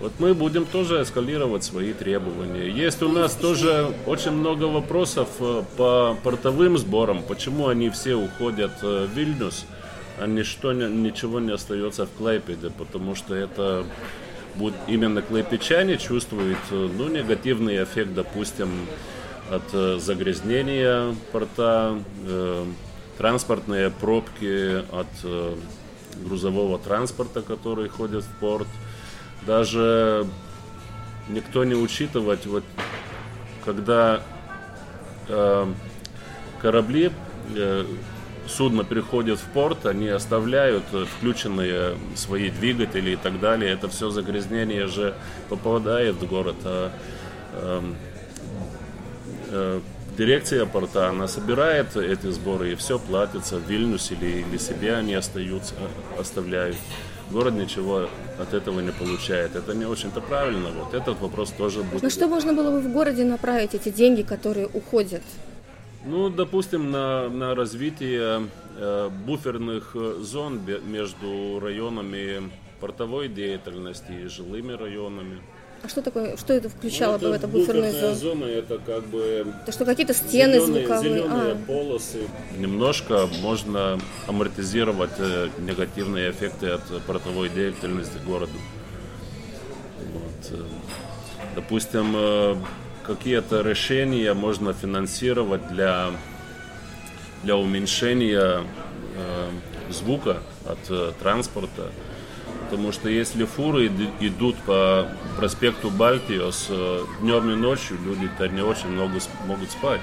[0.00, 2.68] Вот мы будем тоже эскалировать свои требования.
[2.68, 7.22] Есть у нас тоже очень много вопросов э, по портовым сборам.
[7.22, 9.66] Почему они все уходят э, в Вильнюс?
[10.20, 13.84] а ничто, ничего не остается в Клайпеде, потому что это
[14.56, 18.68] будет именно клайпечане чувствуют э, ну, негативный эффект, допустим,
[19.50, 22.64] от э, загрязнения порта, э,
[23.16, 25.54] транспортные пробки от э,
[26.24, 28.68] грузового транспорта, который ходит в порт.
[29.46, 30.26] Даже
[31.28, 32.64] никто не учитывает, вот,
[33.64, 34.22] когда
[35.28, 35.66] э,
[36.60, 37.10] корабли,
[37.54, 37.84] э,
[38.46, 40.84] судно переходит в порт, они оставляют
[41.18, 43.72] включенные свои двигатели и так далее.
[43.72, 45.14] Это все загрязнение же
[45.48, 46.56] попадает в город.
[46.64, 46.90] А,
[47.52, 47.80] э,
[50.18, 55.14] дирекция порта, она собирает эти сборы и все платится в Вильнюс или, или себе они
[55.14, 56.76] остаются, э, оставляют.
[57.30, 58.08] Город ничего
[58.38, 59.54] от этого не получает.
[59.54, 60.70] Это не очень-то правильно.
[60.70, 62.02] Вот этот вопрос тоже будет.
[62.02, 65.22] На что можно было бы в городе направить эти деньги, которые уходят?
[66.06, 74.72] Ну, допустим, на, на развитие э, буферных э, зон между районами портовой деятельности и жилыми
[74.72, 75.40] районами.
[75.82, 78.14] А что такое, что это включало Ну, бы в это буферную зону?
[78.14, 81.12] зона это как бы Это что, какие-то стены зеленые, звуковые?
[81.22, 82.18] зеленые А, полосы.
[82.56, 88.52] Немножко можно амортизировать э, негативные эффекты от портовой деятельности города.
[90.12, 90.62] Вот, э,
[91.54, 92.56] допустим, э,
[93.06, 96.10] какие-то решения можно финансировать для,
[97.44, 98.62] для уменьшения
[99.90, 101.90] звука от транспорта.
[102.68, 108.60] Потому что если фуры иду- идут по проспекту Балтиос э, днем и ночью, люди-то не
[108.60, 110.02] очень много могут спать.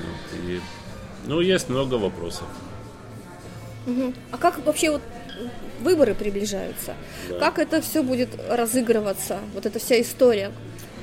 [0.00, 0.60] Вот, и,
[1.26, 2.46] ну, есть много вопросов.
[4.32, 5.02] а как вообще вот
[5.82, 6.94] выборы приближаются?
[7.38, 9.38] Как это все будет разыгрываться?
[9.52, 10.50] Вот эта вся история.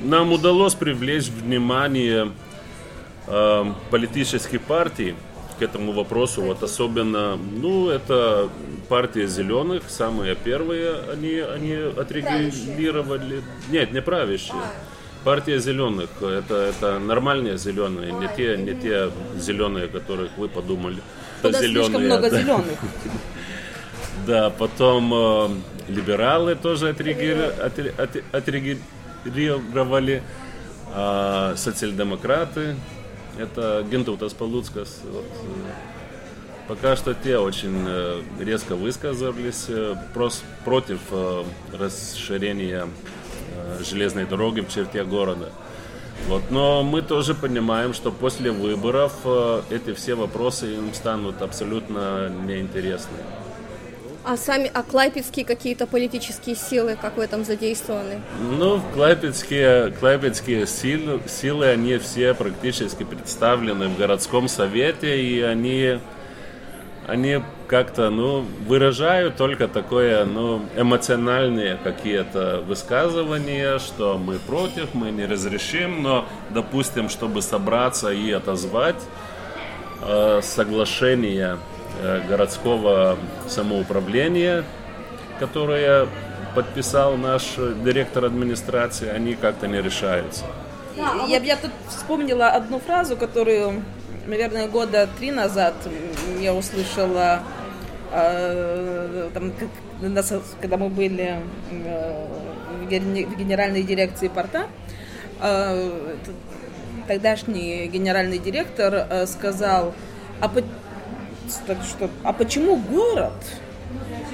[0.01, 2.32] Нам удалось привлечь внимание
[3.27, 5.15] э, политических партий
[5.62, 8.50] к этому вопросу, вот особенно, ну, это
[8.89, 14.56] партия зеленых, самые первые, они, они отрегулировали, нет, не правящие.
[15.24, 20.97] Партия зеленых, это, это нормальные зеленые, не те, не те зеленые, которых вы подумали.
[21.43, 22.41] Куда слишком много да.
[22.41, 22.80] зеленых.
[24.26, 25.50] Да, потом э,
[25.89, 30.24] либералы тоже отреагировали, отре- отре- отреагировали
[30.93, 32.76] а социал-демократы,
[33.38, 35.72] это Гентаутас Полуцкас, вот, э,
[36.67, 41.00] пока что те очень э, резко высказывались э, прос- против
[41.74, 42.88] расширения
[43.89, 45.50] железной дороги в черте города.
[46.28, 46.44] Вот.
[46.52, 49.13] Но мы тоже понимаем, что после выборов
[49.72, 53.17] эти все вопросы им станут абсолютно неинтересны.
[54.23, 58.21] А сами, а клайпецкие какие-то политические силы, как в этом задействованы?
[58.39, 65.99] Ну, клайпецкие, клайпецкие силы, силы, они все практически представлены в городском совете, и они,
[67.07, 75.25] они как-то, ну, выражают только такое, ну, эмоциональные какие-то высказывания, что мы против, мы не
[75.25, 79.01] разрешим, но, допустим, чтобы собраться и отозвать
[80.03, 81.57] э, соглашение
[82.27, 84.63] городского самоуправления,
[85.39, 86.08] которое
[86.56, 90.45] подписал наш директор администрации, они как-то не решаются.
[91.27, 93.82] Я, я тут вспомнила одну фразу, которую,
[94.27, 95.73] наверное, года три назад
[96.39, 97.39] я услышала,
[98.12, 99.54] э, там,
[100.60, 101.39] когда мы были
[101.71, 102.27] э,
[102.84, 104.67] в ген- в генеральной дирекции порта.
[105.41, 105.89] Э,
[107.08, 109.93] Тогдашний генеральный директор э, сказал,
[110.39, 110.49] а,
[111.66, 113.34] так что, а почему город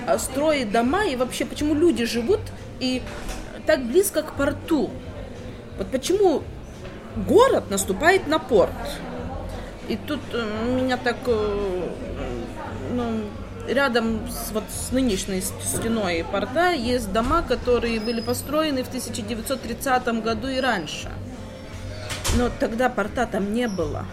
[0.07, 2.41] э, строит дома и вообще почему люди живут
[2.79, 3.01] и
[3.65, 4.89] так близко к порту?
[5.77, 6.43] Вот почему
[7.15, 8.71] город наступает на порт?
[9.87, 11.89] И тут э, меня так э,
[12.91, 13.21] ну,
[13.67, 20.47] рядом с, вот, с нынешней стеной порта есть дома, которые были построены в 1930 году
[20.47, 21.11] и раньше.
[22.37, 24.05] Но тогда порта там не было.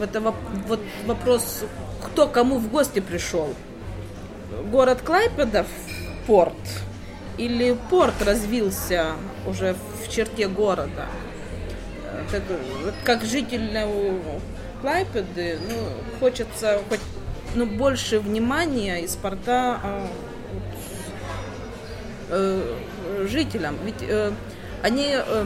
[0.00, 1.64] Это вот вопрос,
[2.02, 3.54] кто кому в гости пришел.
[4.70, 6.54] Город Клайпеда в порт
[7.38, 9.12] или порт развился
[9.46, 11.06] уже в черте города?
[12.04, 12.42] Э, Как,
[13.04, 14.18] как житель э,
[14.80, 17.00] Клайпеды, ну, хочется хоть
[17.54, 20.08] ну, больше внимания из порта а,
[22.30, 22.76] э,
[23.28, 23.76] жителям.
[23.84, 24.32] Ведь э,
[24.82, 25.44] они э,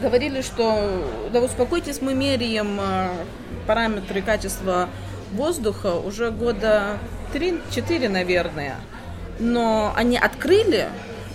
[0.00, 3.08] говорили, что да успокойтесь, мы меряем э,
[3.66, 4.88] параметры качества
[5.32, 6.98] воздуха уже года
[7.32, 8.76] 3-4, наверное.
[9.38, 10.88] Но они открыли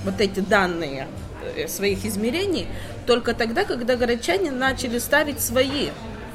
[0.03, 1.07] вот эти данные
[1.55, 2.67] э, своих измерений
[3.05, 5.89] только тогда, когда городчане начали ставить свои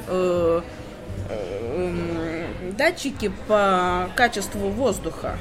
[0.08, 0.60] э,
[2.76, 5.36] датчики по качеству воздуха.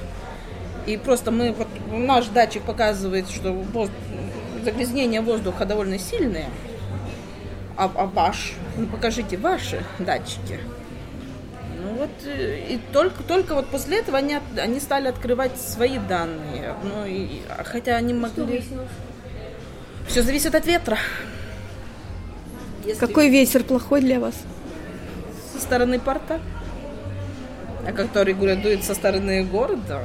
[0.85, 3.89] И просто мы, вот наш датчик показывает, что воз-
[4.63, 6.47] загрязнение воздуха довольно сильное.
[7.77, 8.53] А, а ваш?
[8.77, 10.59] Ну покажите ваши датчики.
[11.81, 15.97] Ну вот э, и только, только вот после этого они, от- они стали открывать свои
[15.97, 16.75] данные.
[16.83, 18.63] Ну и, а хотя они могли.
[20.07, 20.97] Все зависит от ветра.
[22.85, 24.35] Если Какой ветер плохой для вас?
[25.53, 26.41] со стороны порта,
[27.87, 30.01] а который дует со стороны города.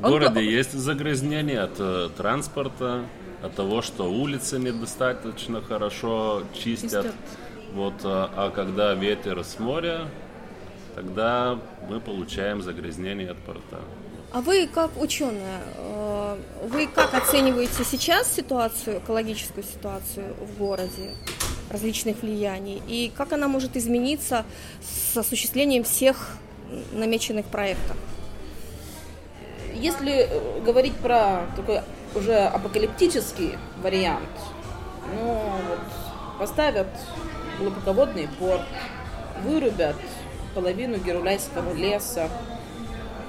[0.00, 3.04] В Он городе по- есть загрязнение от э, транспорта,
[3.46, 7.04] от того, что улицы недостаточно хорошо чистят.
[7.04, 7.14] Чистят.
[7.72, 10.08] Вот, а, а когда ветер с моря,
[10.94, 13.80] тогда мы получаем загрязнение от порта.
[14.32, 16.36] А вы как ученая, э,
[16.68, 21.14] вы как оцениваете сейчас ситуацию, экологическую ситуацию в городе,
[21.70, 24.44] различных влияний, и как она может измениться
[24.82, 26.36] с осуществлением всех
[26.92, 27.96] намеченных проектов?
[29.74, 30.28] Если
[30.64, 31.80] говорить про такой
[32.16, 34.28] уже апокалиптический вариант,
[35.14, 36.88] ну вот поставят
[37.58, 38.62] глубоководный порт,
[39.44, 39.96] вырубят
[40.54, 42.28] половину Геруляйского леса,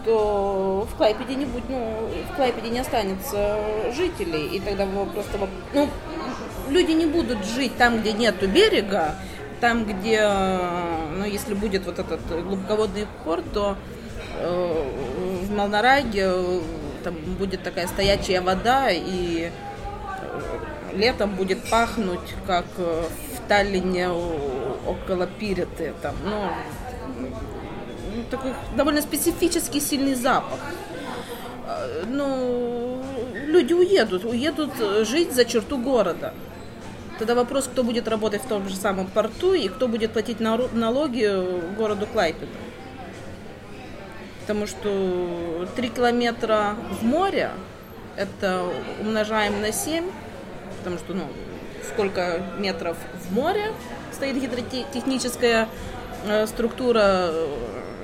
[0.05, 3.59] то в Клайпеде не будет, ну, в Клайпеде не останется
[3.93, 5.37] жителей, и тогда просто,
[5.73, 5.89] ну,
[6.69, 9.15] люди не будут жить там, где нету берега,
[9.59, 10.27] там, где,
[11.17, 13.75] ну, если будет вот этот глубоководный порт, то
[14.39, 14.83] э,
[15.43, 16.31] в Малнараге
[17.07, 23.03] э, там будет такая стоячая вода, и э, летом будет пахнуть, как э,
[23.35, 26.49] в Таллине около Пиреты, там, ну,
[28.15, 30.59] ну, такой довольно специфический сильный запах.
[31.67, 33.03] Э, Ну,
[33.47, 34.71] люди уедут, уедут
[35.07, 36.33] жить за черту города.
[37.19, 41.27] Тогда вопрос, кто будет работать в том же самом порту и кто будет платить налоги
[41.75, 42.51] городу Клайпеду.
[44.47, 47.51] Потому что 3 километра в море,
[48.15, 48.63] это
[49.01, 50.05] умножаем на 7,
[50.77, 51.23] потому что, ну,
[51.85, 52.95] сколько метров
[53.27, 53.73] в море
[54.13, 55.67] стоит гидротехническая
[56.25, 57.29] э, структура,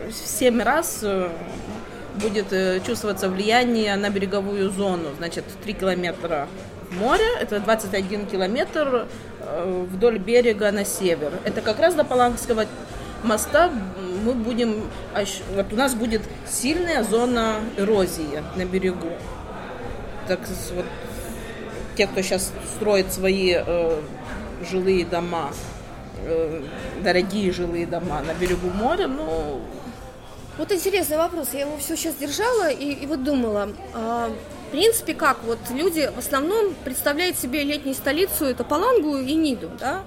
[0.09, 1.29] в 7 раз э,
[2.15, 5.11] будет э, чувствоваться влияние на береговую зону.
[5.17, 6.49] Значит, 3 километра
[6.89, 9.07] в море, это 21 километр
[9.89, 11.31] вдоль берега на север.
[11.45, 12.65] Это как раз до Палангского
[13.23, 13.71] моста
[14.23, 14.83] мы будем,
[15.55, 19.09] вот у нас будет сильная зона эрозии на берегу.
[20.27, 20.39] Так
[20.75, 20.85] вот,
[21.95, 24.01] те, кто сейчас строит свои э,
[24.69, 25.51] жилые дома,
[26.25, 26.63] э,
[27.03, 29.61] дорогие жилые дома на берегу моря, ну...
[30.57, 31.49] Вот интересный вопрос.
[31.53, 34.31] Я его все сейчас держала и, и вот думала, а,
[34.73, 40.01] принципе, как вот люди в основном представляют себе летнюю столицу, это Палангу и Ниду, да,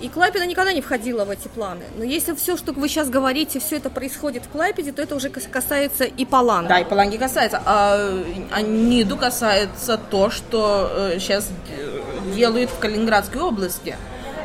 [0.00, 1.82] и Клайпеда никогда не входила в эти планы.
[1.96, 5.28] Но если все, что вы сейчас говорите, все это происходит в Клайпеде, то это уже
[5.28, 6.68] касается и Паланги.
[6.68, 7.60] Да, и Паланги касается.
[7.66, 13.96] А, а Ниду касается то, что сейчас э, делают в Калининградской области.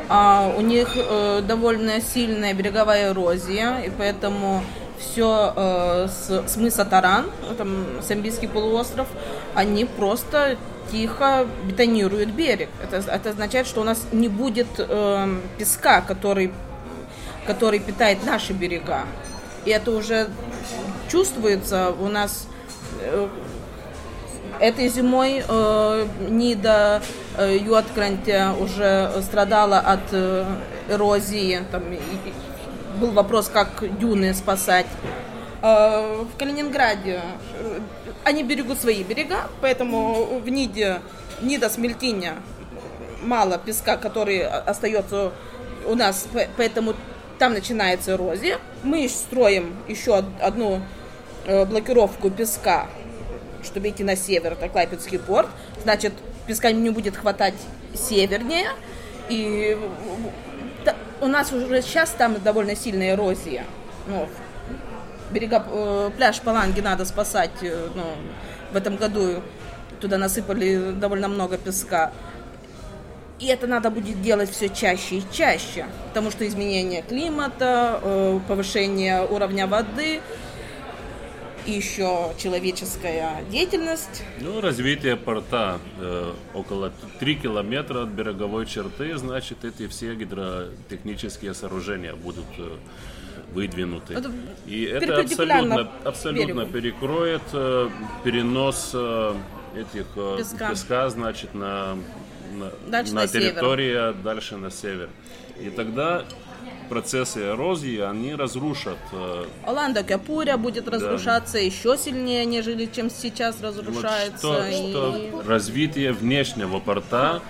[0.08, 4.64] А, у них э, довольно сильная береговая эрозия, и поэтому
[4.98, 7.26] все э, с, с мыса Таран,
[7.56, 9.06] там Самбийский полуостров,
[9.54, 10.56] они просто
[10.90, 12.68] тихо бетонируют берег.
[12.82, 16.52] Это, это означает, что у нас не будет э, песка, который,
[17.46, 19.02] который питает наши берега.
[19.64, 20.28] И это уже
[21.10, 22.46] чувствуется у нас
[23.00, 23.28] э,
[24.60, 27.02] этой зимой э, Нида
[27.36, 30.44] э, Юаткранте уже страдала от э,
[30.88, 31.98] эрозии, там, и,
[32.98, 34.86] был вопрос, как дюны спасать.
[35.62, 37.20] А, в Калининграде
[37.58, 37.80] э,
[38.24, 41.00] они берегут свои берега, поэтому в Ниде,
[41.40, 42.34] Нида Смельтиня
[43.22, 45.32] мало песка, который остается
[45.86, 46.94] у нас, поэтому
[47.38, 48.58] там начинается эрозия.
[48.82, 50.80] Мы строим еще одну
[51.46, 52.86] э, блокировку песка,
[53.64, 55.48] чтобы идти на север, это Клайпецкий порт.
[55.82, 56.12] Значит,
[56.46, 57.54] песка не будет хватать
[57.94, 58.70] севернее,
[59.28, 59.76] и
[61.20, 63.64] у нас уже сейчас там довольно сильная эрозия.
[64.06, 64.28] Ну,
[65.30, 67.50] берега, э, пляж Паланги надо спасать.
[67.62, 68.04] Э, ну,
[68.72, 69.42] в этом году
[70.00, 72.12] туда насыпали довольно много песка.
[73.38, 79.24] И это надо будет делать все чаще и чаще, потому что изменение климата, э, повышение
[79.24, 80.20] уровня воды,
[81.76, 84.22] еще человеческая деятельность.
[84.40, 92.14] Ну, развитие порта э, около 3 километра от береговой черты, значит, эти все гидротехнические сооружения
[92.14, 92.76] будут э,
[93.52, 94.14] выдвинуты.
[94.14, 94.30] Это
[94.66, 97.88] и это абсолютно, абсолютно перекроет э,
[98.24, 99.34] перенос э,
[99.74, 100.70] этих э, песка.
[100.70, 101.96] песка, значит, на,
[102.52, 105.08] на, дальше на, на территорию, дальше на север.
[105.60, 106.24] И тогда
[106.88, 108.98] процессы эрозии, они разрушат.
[109.12, 111.58] Э, Оланда Капуря будет разрушаться да.
[111.60, 114.46] еще сильнее, нежели чем сейчас разрушается.
[114.46, 114.90] Вот что, и...
[114.90, 117.42] что развитие внешнего порта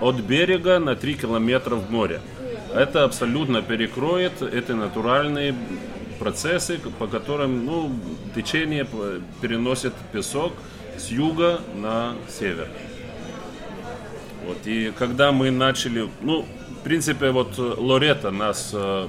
[0.00, 2.20] от берега на 3 километра в море.
[2.74, 5.54] Это абсолютно перекроет эти натуральные
[6.18, 7.92] процессы, по которым ну,
[8.34, 8.86] течение
[9.40, 10.52] переносит песок
[10.98, 12.68] с юга на север.
[14.44, 16.46] Вот, и когда мы начали, ну,
[16.86, 19.08] принципе, вот э, Лорета нас э,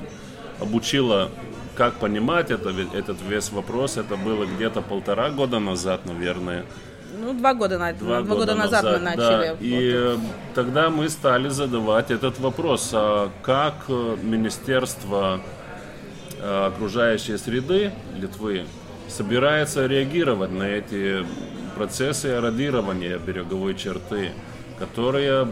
[0.59, 1.29] обучила,
[1.75, 3.97] как понимать это, этот весь вопрос.
[3.97, 6.65] Это было где-то полтора года назад, наверное.
[7.19, 7.93] Ну, два года, на...
[7.93, 9.47] два, два года, года назад, назад мы начали.
[9.47, 9.57] Да.
[9.59, 10.19] И вот.
[10.55, 15.41] тогда мы стали задавать этот вопрос, а как э, Министерство
[16.39, 18.65] окружающей среды Литвы
[19.07, 21.25] собирается реагировать на эти
[21.75, 24.33] процессы эродирования береговой черты,
[24.77, 25.47] которые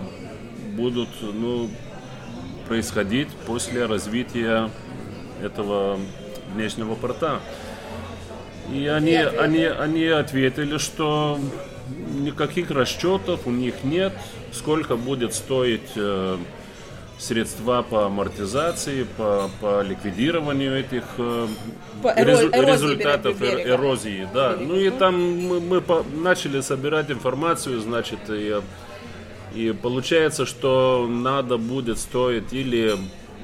[0.75, 1.69] будут ну,
[2.67, 4.69] происходить после развития
[5.41, 5.99] этого
[6.53, 7.39] внешнего порта.
[8.73, 11.39] И они, они, они ответили, что
[12.15, 14.13] никаких расчетов у них нет,
[14.51, 16.37] сколько будет стоить э,
[17.17, 21.47] средства по амортизации, по, по ликвидированию этих э,
[22.01, 23.69] по эрозии результатов берега.
[23.69, 24.27] эрозии.
[24.33, 24.55] Да.
[24.59, 28.61] Ну и там мы, мы по, начали собирать информацию, значит, и
[29.55, 32.95] и получается, что надо будет стоить или,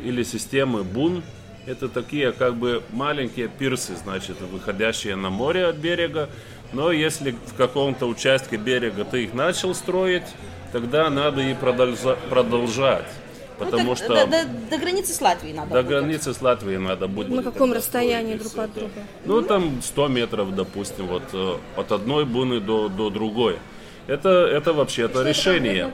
[0.04, 1.24] или системы БУН,
[1.66, 6.30] это такие как бы маленькие пирсы, значит, выходящие на море от берега.
[6.74, 10.24] Но если в каком-то участке берега ты их начал строить,
[10.72, 13.08] тогда надо и продолжа- продолжать.
[13.58, 15.70] Потому ну, что до, до, до границы с Латвией надо.
[15.70, 15.88] До будет.
[15.88, 17.30] границы с Латвией надо будет.
[17.30, 18.92] На каком расстоянии друг от друга?
[19.26, 23.60] Ну там 100 метров, допустим, вот э, от одной буны до, до другой.
[24.08, 25.92] Это, это вообще-то решение.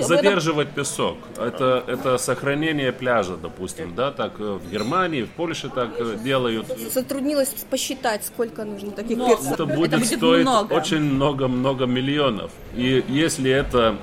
[0.00, 1.16] Задерживать песок.
[1.36, 6.66] Это, это сохранение пляжа, допустим, да, так э, в Германии, в Польше так э, делают.
[6.92, 9.52] Затруднилось посчитать, сколько нужно таких перцев.
[9.52, 10.72] Это будет, Это будет стоить много.
[10.72, 12.50] очень много-много миллионов.
[12.76, 13.96] И если это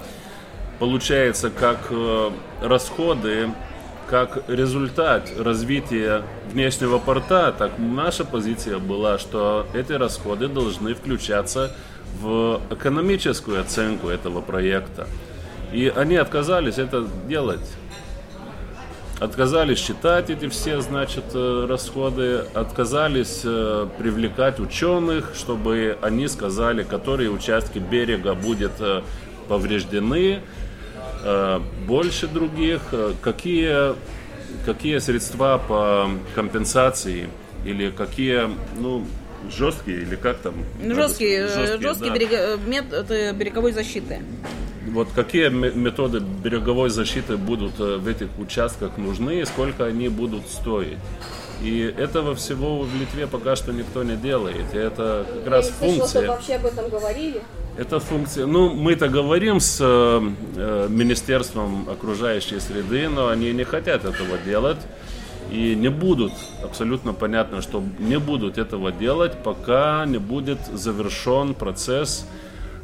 [0.79, 2.31] получается как э,
[2.61, 3.51] расходы,
[4.09, 11.75] как результат развития внешнего порта, так наша позиция была, что эти расходы должны включаться
[12.21, 15.07] в экономическую оценку этого проекта.
[15.71, 17.67] И они отказались это делать.
[19.19, 27.29] Отказались считать эти все, значит, э, расходы, отказались э, привлекать ученых, чтобы они сказали, которые
[27.31, 29.01] участки берега будут э,
[29.47, 30.41] повреждены,
[31.87, 32.81] больше других,
[33.23, 33.95] какие,
[34.63, 37.29] какие средства по компенсации
[37.63, 38.49] или какие,
[38.79, 39.05] ну,
[39.51, 40.53] жесткие или как там?
[40.81, 42.17] Ну, Жесткие, э, Жесткие, жесткие да.
[42.17, 44.21] берега- э, методы береговой защиты.
[44.87, 50.09] Вот какие ме- методы береговой защиты будут э, в этих участках нужны и сколько они
[50.09, 50.97] будут стоить.
[51.63, 54.73] И этого всего в Литве пока что никто не делает.
[54.73, 56.27] И это как раз функция.
[56.27, 57.41] вообще об этом говорили.
[57.77, 58.45] Это функция.
[58.45, 64.77] Ну, мы-то говорим с э, Министерством окружающей среды, но они не хотят этого делать.
[65.51, 66.33] И не будут,
[66.63, 72.25] абсолютно понятно, что не будут этого делать, пока не будет завершен процесс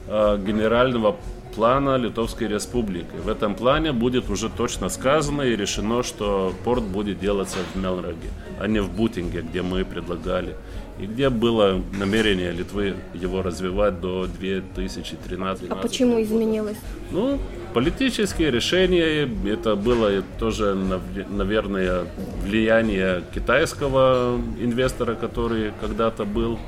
[0.07, 1.15] э, генерального
[1.55, 3.15] плана Литовской Республики.
[3.23, 8.29] В этом плане будет уже точно сказано и решено, что порт будет делаться в Мелнраге,
[8.59, 10.55] а не в Бутинге, где мы предлагали.
[10.99, 16.77] И где было намерение Литвы его развивать до 2013 А почему изменилось?
[17.11, 17.39] ну,
[17.73, 22.05] политические решения, это было тоже, нав- наверное,
[22.43, 26.59] влияние китайского инвестора, который когда-то был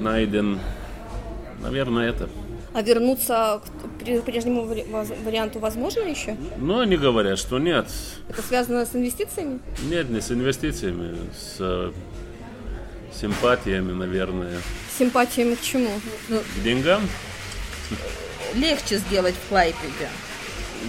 [0.00, 0.58] найден.
[1.62, 2.28] Наверное, это.
[2.74, 4.64] А вернуться к пре- прежнему
[5.24, 6.36] варианту возможно еще?
[6.58, 7.86] Но они говорят, что нет.
[8.28, 9.58] Это связано с инвестициями?
[9.90, 11.92] Нет, не с инвестициями, с
[13.12, 14.58] симпатиями, наверное,
[14.96, 15.88] симпатиями к чему?
[16.28, 17.00] к деньгам.
[18.54, 20.08] Легче сделать в Клайпеде.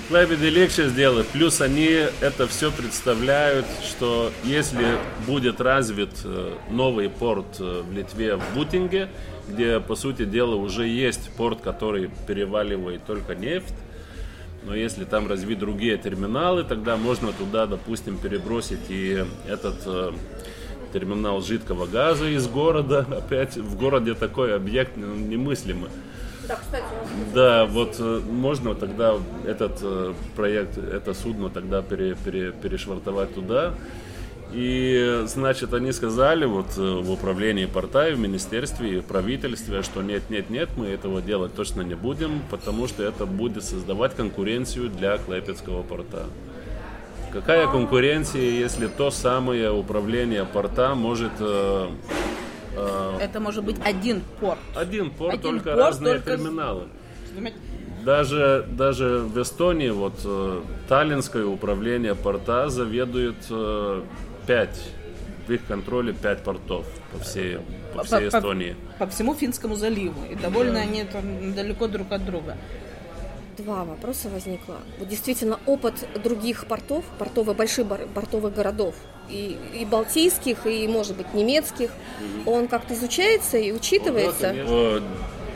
[0.08, 1.28] Клайпеде легче сделать.
[1.28, 4.86] Плюс они это все представляют, что если
[5.26, 9.10] будет развит э, новый порт э, в Литве, в Бутинге,
[9.48, 13.74] где, по сути дела, уже есть порт, который переваливает только нефть,
[14.64, 20.12] но если там развить другие терминалы, тогда можно туда, допустим, перебросить и этот э,
[20.94, 23.00] терминал жидкого газа из города.
[23.18, 25.90] Опять в городе такой объект ну, немыслимый.
[26.48, 26.86] Да, кстати,
[27.34, 29.16] Да, вот э, можно тогда
[29.46, 33.74] этот э, проект, это судно тогда пере- пере- перешвартовать туда.
[34.52, 39.84] И, значит, они сказали вот э, в управлении порта и в министерстве и в правительстве,
[39.84, 44.16] что нет, нет, нет, мы этого делать точно не будем, потому что это будет создавать
[44.16, 46.26] конкуренцию для Клайпецкого порта.
[47.32, 51.34] Какая конкуренция, если то самое управление порта может
[53.20, 54.60] Это может быть один порт.
[54.76, 56.88] один порт, Один только порт, разные только терминалы.
[58.06, 64.02] Даже, даже в Эстонии вот э, Таллинское управление порта заведует э,
[64.48, 64.80] пять,
[65.48, 67.58] в их контроле пять портов по всей,
[67.94, 68.76] по всей По- по- Эстонии.
[69.00, 70.24] По всему Финскому заливу.
[70.32, 72.56] И довольно они там далеко друг от друга.
[73.58, 74.78] Два вопроса возникло.
[74.98, 78.96] Вот действительно опыт других портов, портовых, больших портовых городов,
[79.30, 81.92] и, и балтийских, и, может быть, немецких,
[82.46, 84.54] он как-то изучается и учитывается?
[84.56, 85.02] Э,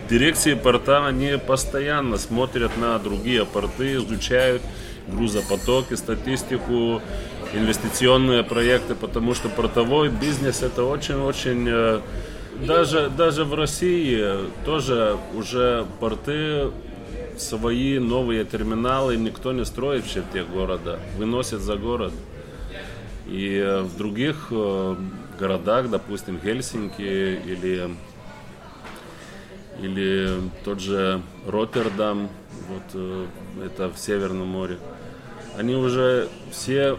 [0.10, 4.62] Дирекции порта, они постоянно смотрят на другие порты, изучают
[5.08, 7.02] грузопотоки, статистику,
[7.54, 11.68] инвестиционные проекты, потому что портовой бизнес это очень-очень...
[11.68, 12.00] э,
[12.68, 14.24] Даже, даже в России
[14.66, 16.72] тоже уже порты
[17.38, 22.14] свои новые терминалы никто не строит в черте города, выносит за город.
[23.28, 24.96] И э, в других э,
[25.40, 27.90] городах, допустим, Хельсинки или
[29.82, 30.30] или
[30.64, 32.30] тот же Роттердам,
[32.70, 33.26] вот э,
[33.66, 34.78] это в Северном море,
[35.58, 36.98] они уже все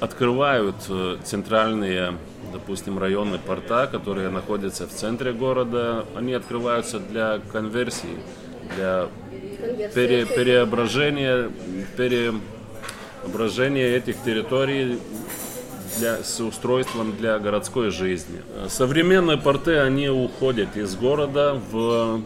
[0.00, 0.76] открывают
[1.24, 2.14] центральные,
[2.52, 8.18] допустим, районы порта, которые находятся в центре города, они открываются для конверсии,
[8.76, 9.08] для
[9.94, 11.50] пере- преображения,
[11.96, 14.98] преображения этих территорий
[15.98, 18.40] для, с устройством для городской жизни.
[18.68, 22.22] Современные порты, они уходят из города в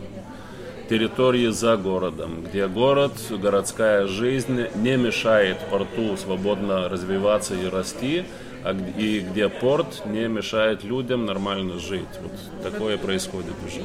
[0.88, 8.24] территории за городом, где город, городская жизнь не мешает порту свободно развиваться и расти,
[8.64, 12.14] а и где порт не мешает людям нормально жить.
[12.20, 13.80] Вот такое происходит уже.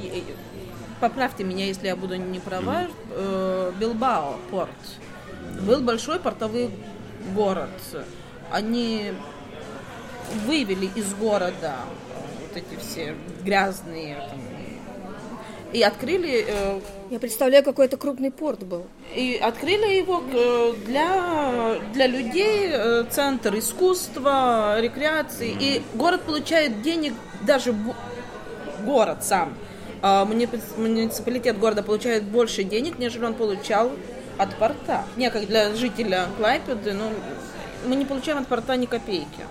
[1.00, 4.70] поправьте меня, если я буду не права, э, Билбао порт.
[5.62, 6.70] Был большой портовый
[7.34, 7.70] город.
[8.52, 9.14] Они
[10.46, 11.76] вывели из города
[12.42, 14.40] вот эти все грязные там,
[15.74, 18.86] и открыли э, Я представляю, какой это крупный порт был.
[19.14, 25.56] и открыли его э, для, для людей, э, центр искусства, рекреации.
[25.60, 27.14] И город получает денег,
[27.46, 27.76] даже
[28.86, 29.54] город сам.
[30.02, 30.48] А муни-
[30.78, 33.92] Муниципалитет города получает больше денег, нежели он получал
[34.38, 35.04] от порта.
[35.18, 37.10] Не как для жителя Клайпеды, но
[37.86, 39.42] мы не получаем от порта ни копейки.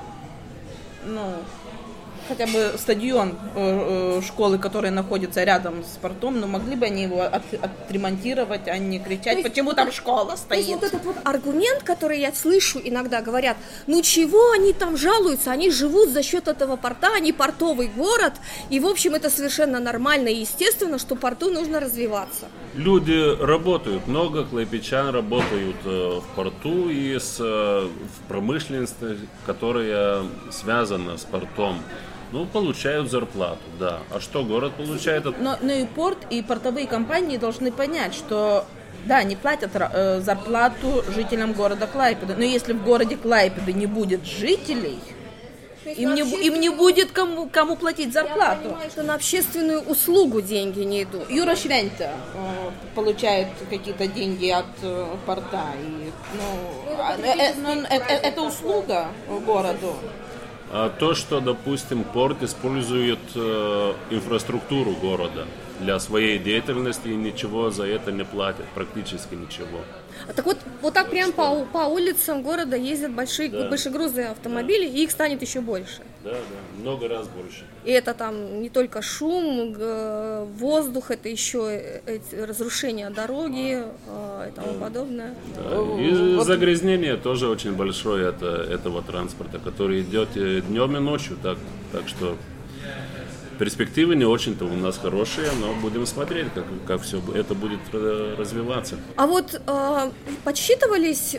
[1.07, 1.45] Ну,
[2.29, 7.05] хотя бы стадион э, э, школы, который находится рядом с портом, но могли бы они
[7.05, 10.81] его от- отремонтировать, а не кричать, То есть почему там школа То есть стоит.
[10.81, 13.57] вот этот вот аргумент, который я слышу иногда говорят,
[13.87, 18.33] ну чего они там жалуются, они живут за счет этого порта, они портовый город,
[18.71, 22.47] и в общем это совершенно нормально и естественно, что порту нужно развиваться.
[22.75, 27.89] Люди работают, много клайпечан работают э, в порту и с, в
[28.29, 31.79] промышленности, которая связана с портом.
[32.37, 34.01] Ну, получают зарплату, да.
[34.15, 35.25] А что город получает?
[35.25, 38.67] от- Но, но и порт, и портовые компании должны понять, что
[39.07, 44.27] да, они платят э, зарплату жителям города Клайпеда, но если в городе Клайпеда не будет
[44.27, 44.99] жителей,
[45.87, 48.65] им не, им не будет кому, кому платить Я зарплату.
[48.65, 51.31] понимаю, что на общественную услугу деньги не идут.
[51.31, 55.63] Юра Швента э, получает какие-то деньги от э, порта.
[55.83, 56.43] И, ну,
[56.91, 57.55] Ну, а, это э, э,
[57.89, 59.07] э, э, это праздник, услуга
[59.47, 59.95] городу.
[60.71, 65.47] А то, что, допустим, порт использует э, инфраструктуру города
[65.81, 69.81] для своей деятельности и ничего за это не платит, практически ничего.
[70.29, 73.69] А Так вот, вот так прям по, по улицам города ездят большие, Да.
[73.69, 76.01] большегрузые автомобили, и их станет еще больше.
[76.25, 77.65] Да, да, много раз больше.
[77.85, 79.75] И это там не только шум,
[80.59, 85.35] воздух, это еще э- эти разрушения дороги э, и тому подобное.
[85.55, 91.37] Да, И загрязнение тоже очень большое это, этого транспорта, который идет э, днем и ночью,
[91.43, 91.59] так,
[91.93, 92.37] так что
[93.59, 98.35] перспективы не очень-то у нас хорошие, но будем смотреть, как, как все это будет э,
[98.39, 98.97] развиваться.
[99.17, 100.11] А вот э,
[100.45, 101.37] подсчитывались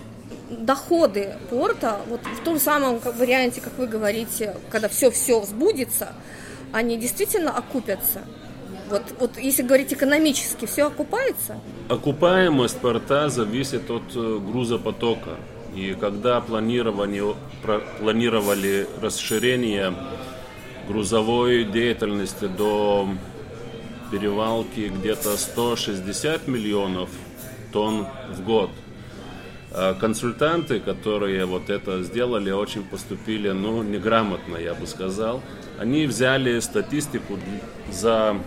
[0.50, 6.14] доходы порта, вот в том самом варианте, как вы говорите, когда все-все сбудется,
[6.72, 8.22] они действительно окупятся?
[8.90, 11.60] Вот, вот если говорить экономически, все окупается?
[11.90, 15.32] Окупаемость порта зависит от э, грузопотока.
[15.76, 17.36] И когда планирование,
[18.00, 19.94] планировали расширение
[20.88, 23.08] грузовой деятельности до
[24.12, 27.10] перевалки где-то 160 миллионов
[27.74, 28.70] тонн в год,
[29.72, 35.42] а консультанты, которые вот это сделали, очень поступили, ну, неграмотно, я бы сказал.
[35.78, 37.38] Они взяли статистику
[37.92, 38.38] за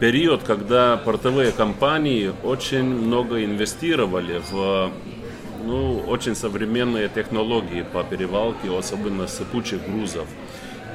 [0.00, 4.90] период, когда портовые компании очень много инвестировали в
[5.64, 10.26] ну, очень современные технологии по перевалке, особенно сыпучих грузов.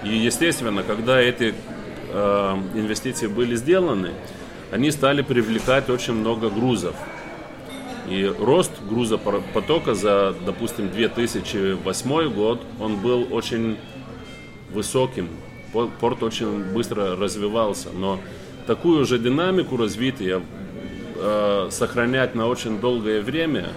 [0.04, 1.54] И, естественно, когда эти
[2.10, 4.12] э, инвестиции были сделаны,
[4.72, 6.96] они стали привлекать очень много грузов.
[8.10, 13.78] И рост грузопотока за, допустим, 2008 год, он был очень
[14.72, 15.30] высоким.
[15.72, 18.20] По- Порт очень быстро развивался, но
[18.68, 20.42] такую же динамику развития
[21.16, 23.70] э, сохранять на очень долгое время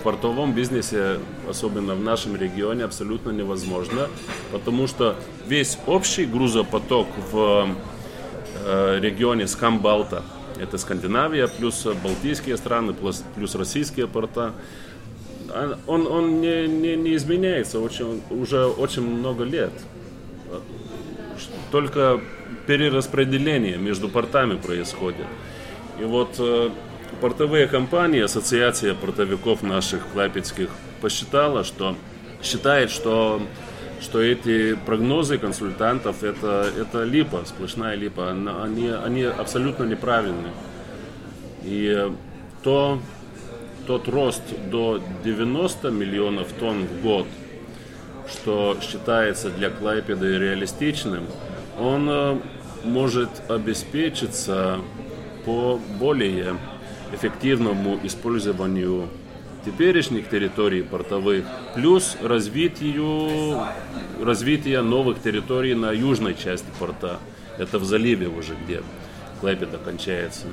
[0.00, 4.08] в портовом бизнесе, особенно в нашем регионе, абсолютно невозможно,
[4.50, 7.68] потому что весь общий грузопоток в
[8.64, 10.22] э, регионе Скамбалта,
[10.58, 14.54] это Скандинавия, плюс Балтийские страны, плюс, плюс российские порта,
[15.50, 19.72] а- он, он не, не, не изменяется очень, уже очень много лет.
[21.70, 22.20] Только
[22.66, 25.26] перераспределение между портами происходит.
[26.00, 26.70] И вот э,
[27.20, 31.96] портовые компании, ассоциация портовиков наших клайпецких посчитала, что
[32.42, 33.40] считает, что
[34.00, 40.48] что эти прогнозы консультантов это, это липа, сплошная липа, они, они абсолютно неправильны.
[41.62, 42.10] И
[42.62, 42.98] то,
[43.86, 47.26] тот рост до 90 миллионов тонн в год,
[48.26, 51.26] что считается для Клайпеды реалистичным,
[51.78, 52.38] он э,
[52.84, 54.78] может обеспечиться
[55.44, 56.56] по более
[57.12, 59.08] эффективному использованию
[59.64, 61.44] теперешних территорий портовых,
[61.74, 63.62] плюс развитию,
[64.22, 67.18] развитие новых территорий на южной части порта.
[67.58, 68.82] Это в заливе уже, где
[69.40, 70.46] Клайпеда кончается.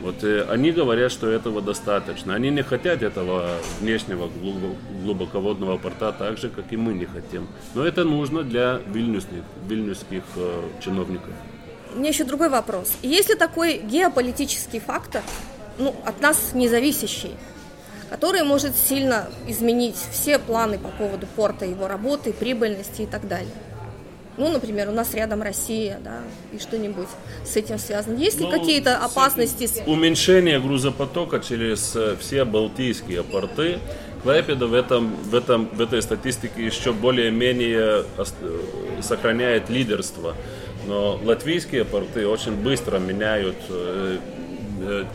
[0.00, 2.34] Вот э, они говорят, что этого достаточно.
[2.34, 3.48] Они не хотят этого
[3.80, 4.74] внешнего глубо-
[5.04, 7.46] глубоководного порта так же, как и мы не хотим.
[7.74, 11.32] Но это нужно для вильнюсных, вильнюсских э, чиновников.
[11.94, 12.96] у меня еще другой вопрос.
[13.02, 15.22] Есть ли такой геополитический фактор,
[15.78, 17.34] ну, от нас независящий,
[18.10, 23.50] который может сильно изменить все планы по поводу порта, его работы, прибыльности и так далее?
[24.38, 26.20] Ну, например, у нас рядом Россия, да,
[26.52, 27.08] и что-нибудь
[27.44, 28.16] с этим связано.
[28.16, 29.68] Есть ли Ну, какие-то опасности?
[29.86, 33.78] Уменьшение грузопотока через э, все балтийские порты.
[34.22, 38.24] Клайпеда в, этом, в, этом, в этой статистике еще более-менее э,
[39.02, 40.34] сохраняет лидерство.
[40.86, 44.16] Но латвийские порты очень быстро меняют, э,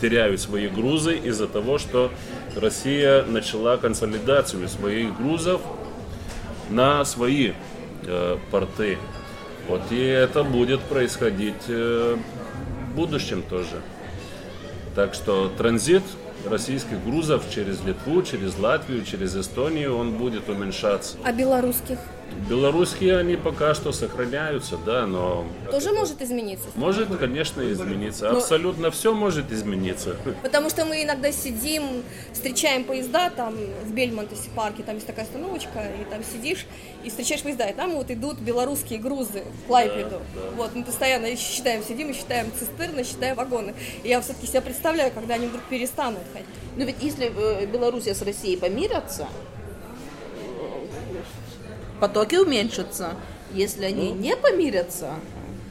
[0.01, 2.11] теряют свои грузы из-за того, что
[2.55, 5.61] Россия начала консолидацию своих грузов
[6.69, 7.53] на свои
[8.03, 8.97] э, порты.
[9.67, 12.17] Вот и это будет происходить э,
[12.91, 13.81] в будущем тоже.
[14.95, 16.03] Так что транзит
[16.45, 21.17] российских грузов через Литву, через Латвию, через Эстонию, он будет уменьшаться.
[21.23, 21.99] А белорусских?
[22.49, 26.67] Белорусские они пока что сохраняются, да, но Тоже может измениться?
[26.75, 28.29] может, конечно, измениться.
[28.29, 30.15] Абсолютно все может измениться.
[30.43, 35.91] Потому что мы иногда сидим, встречаем поезда там в Бельмонтесе парке, там есть такая остановочка,
[35.99, 36.65] и там сидишь
[37.03, 40.21] и встречаешь поезда, и там вот идут белорусские грузы в Клайпеду.
[40.55, 43.73] Вот, мы постоянно считаем, сидим и считаем цистерны, считаем вагоны.
[44.03, 46.47] И я все-таки себя представляю, когда они вдруг перестанут ходить.
[46.77, 49.27] Но ведь если э, Белоруссия с Россией помирятся,
[51.99, 53.15] потоки уменьшатся.
[53.53, 55.13] Если они не помирятся,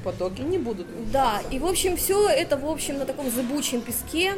[0.02, 0.86] потоки не будут.
[1.12, 4.34] Да, и в общем все это в общем на таком зыбучем песке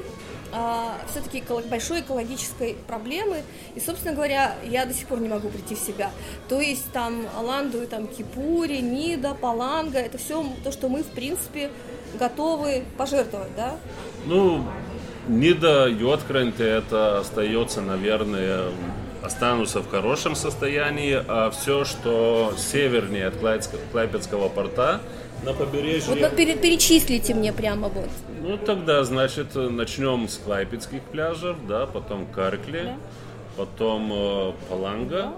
[1.11, 3.43] все-таки большой экологической проблемы.
[3.75, 6.11] И, собственно говоря, я до сих пор не могу прийти в себя.
[6.49, 11.71] То есть там Аланду, там Кипури, Нида, Паланга, это все то, что мы, в принципе,
[12.19, 13.77] готовы пожертвовать, да?
[14.25, 14.65] Ну,
[15.29, 18.71] Нида, Йоткренте, это остается, наверное,
[19.29, 25.01] останутся в хорошем состоянии, а все, что севернее от Клайпецк- Клайпецкого порта
[25.45, 26.15] на побережье...
[26.15, 28.09] Вот ну, пере- перечислите мне прямо вот.
[28.43, 32.97] Ну, тогда, значит, начнем с Клайпецких пляжев, да, потом Каркли,
[33.57, 35.33] потом э, Паланга,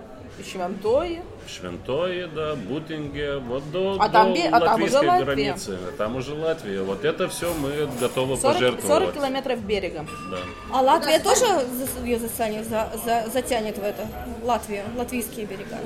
[0.50, 1.22] Швантое.
[1.46, 5.24] Швентое, да, Бутинге, вот до, А до там бе- а там уже латвийской Латвия.
[5.24, 5.78] границы.
[5.88, 6.82] А там уже Латвия.
[6.82, 8.86] Вот это все мы готовы 40, пожертвовать.
[8.86, 10.06] 40 километров берегом.
[10.30, 10.38] Да.
[10.72, 14.06] А Латвия тоже за- ее затянет, за- за- затянет в это?
[14.42, 15.76] Латвия, латвийские берега.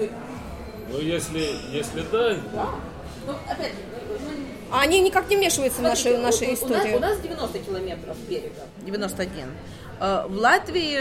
[0.92, 1.40] Ну, если,
[1.72, 2.36] если да,
[4.70, 6.96] А они никак не вмешиваются в нашу, нашу историю.
[6.96, 8.62] У нас 90 километров берега.
[8.84, 9.48] 91.
[10.00, 10.98] Э, В Латвии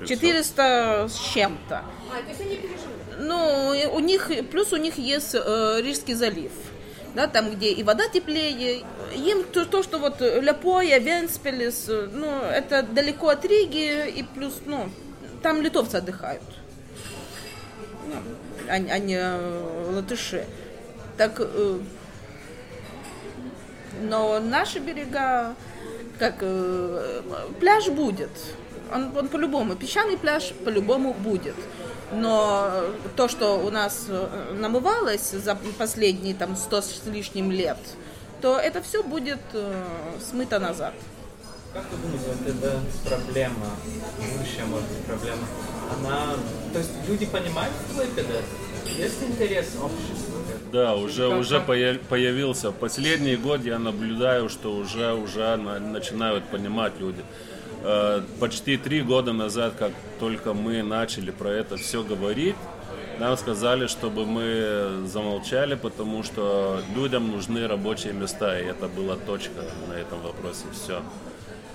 [0.00, 1.76] э, 400 с чем-то.
[2.10, 3.00] А, то есть они переживут.
[3.18, 6.52] Ну, у них, плюс у них есть э, Рижский залив.
[7.14, 8.84] Да, там, где и вода теплее.
[9.14, 14.60] Им то, то что вот Ляпоя, Венспелес, э, ну, это далеко от Риги, и плюс,
[14.64, 14.88] ну,
[15.42, 16.42] там литовцы отдыхают.
[18.06, 18.16] Ну,
[18.68, 20.44] а, а не э, латыши.
[21.16, 21.78] Так, э,
[24.02, 25.54] но наши берега,
[26.18, 27.22] как э,
[27.58, 28.30] пляж будет.
[28.94, 31.54] Он, он по-любому, песчаный пляж по-любому будет.
[32.12, 32.70] Но
[33.16, 37.78] то, что у нас э, намывалось за последние там сто с лишним лет,
[38.40, 39.72] то это все будет э,
[40.28, 40.94] смыто назад.
[41.72, 43.66] Как вы думаете, вот эта проблема,
[44.18, 45.42] будущая, может быть, проблема,
[45.96, 46.34] она...
[46.72, 48.24] То есть люди понимают, что это?
[48.98, 50.34] Есть интерес общества?
[50.72, 51.66] Да, уже, Как- уже как-
[52.08, 52.72] появился.
[52.72, 57.22] Последний год я наблюдаю, что уже, уже на- начинают понимать люди.
[57.82, 62.56] Э, Почти три года назад, как только мы начали про это все говорить,
[63.18, 69.60] нам сказали, чтобы мы замолчали, потому что людям нужны рабочие места, и это была точка
[69.88, 70.64] на этом вопросе.
[70.72, 71.02] Все.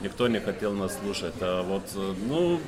[0.01, 1.35] Никто не хотел нас слушать.
[1.41, 2.59] А вот, э, ну,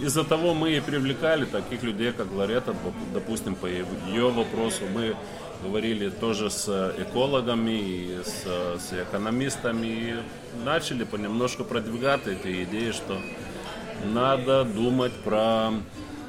[0.00, 4.82] из-за того мы и привлекали таких людей, как Ларета, доп- допустим, по ее вопросу.
[4.94, 5.16] Мы
[5.62, 6.68] говорили тоже с
[6.98, 8.44] экологами и с,
[8.80, 10.14] с экономистами и
[10.64, 13.18] начали понемножку продвигать эти идеи, что
[14.04, 15.70] надо думать про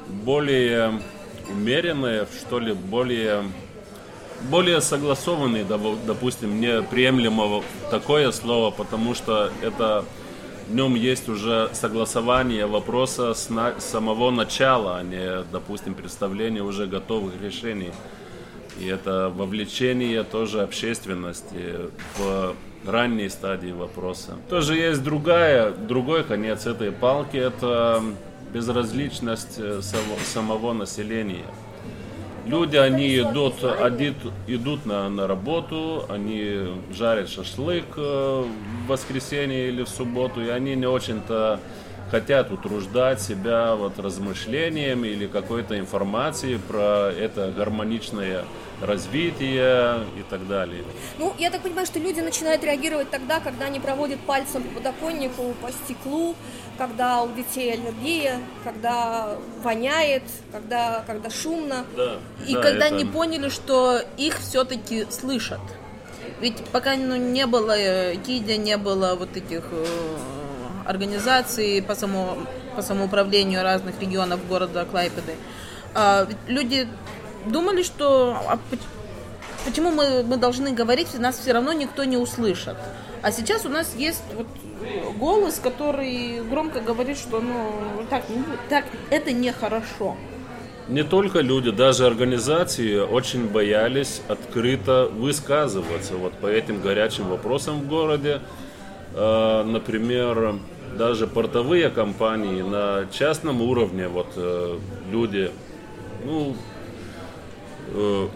[0.08, 1.00] более
[1.50, 3.44] умеренные, что ли, более
[4.50, 10.04] более согласованный, дово- допустим, мне приемлемо такое слово, потому что это
[10.68, 16.62] в нем есть уже согласование вопроса с, на- с самого начала, а не, допустим, представление
[16.62, 17.90] уже готовых решений.
[18.78, 21.76] И это вовлечение тоже общественности
[22.18, 22.54] в
[22.86, 24.36] ранней стадии вопроса.
[24.48, 28.02] Тоже есть другая, другой конец этой палки, это
[28.52, 31.44] безразличность э, само- самого населения.
[32.48, 39.82] Люди, они идут, одит- идут на, на работу, они жарят шашлык э, в воскресенье или
[39.82, 41.60] в субботу, и они не очень-то
[42.10, 48.44] хотят утруждать себя вот размышлениями или какой-то информацией про это гармоничное
[48.80, 50.84] развития и так далее.
[51.18, 55.54] Ну, я так понимаю, что люди начинают реагировать тогда, когда они проводят пальцем по подоконнику,
[55.60, 56.34] по стеклу,
[56.76, 60.22] когда у детей аллергия, когда воняет,
[60.52, 61.84] когда, когда шумно.
[61.96, 65.60] Да, И да, когда это- не поняли, что их все-таки слышат.
[66.40, 69.86] Ведь пока ну, не было э, КИДя, не было вот этих э,
[70.86, 72.38] организаций по, само,
[72.76, 75.34] по самоуправлению разных регионов города Клайпеды,
[76.28, 76.86] ведь люди
[77.46, 78.80] думали, что а поч-
[79.64, 82.76] почему мы, мы должны говорить, нас все равно никто не услышит.
[83.22, 84.46] А сейчас у нас есть вот
[85.18, 87.70] голос, который громко говорит, что ну
[88.10, 90.16] так, будет, так это нехорошо.
[90.88, 97.88] Не только люди, даже организации очень боялись открыто высказываться вот по этим горячим вопросам в
[97.88, 98.40] городе.
[99.14, 100.54] Э, Например,
[100.96, 104.78] даже портовые компании на частном уровне, вот э,
[105.10, 105.50] люди,
[106.24, 106.56] ну,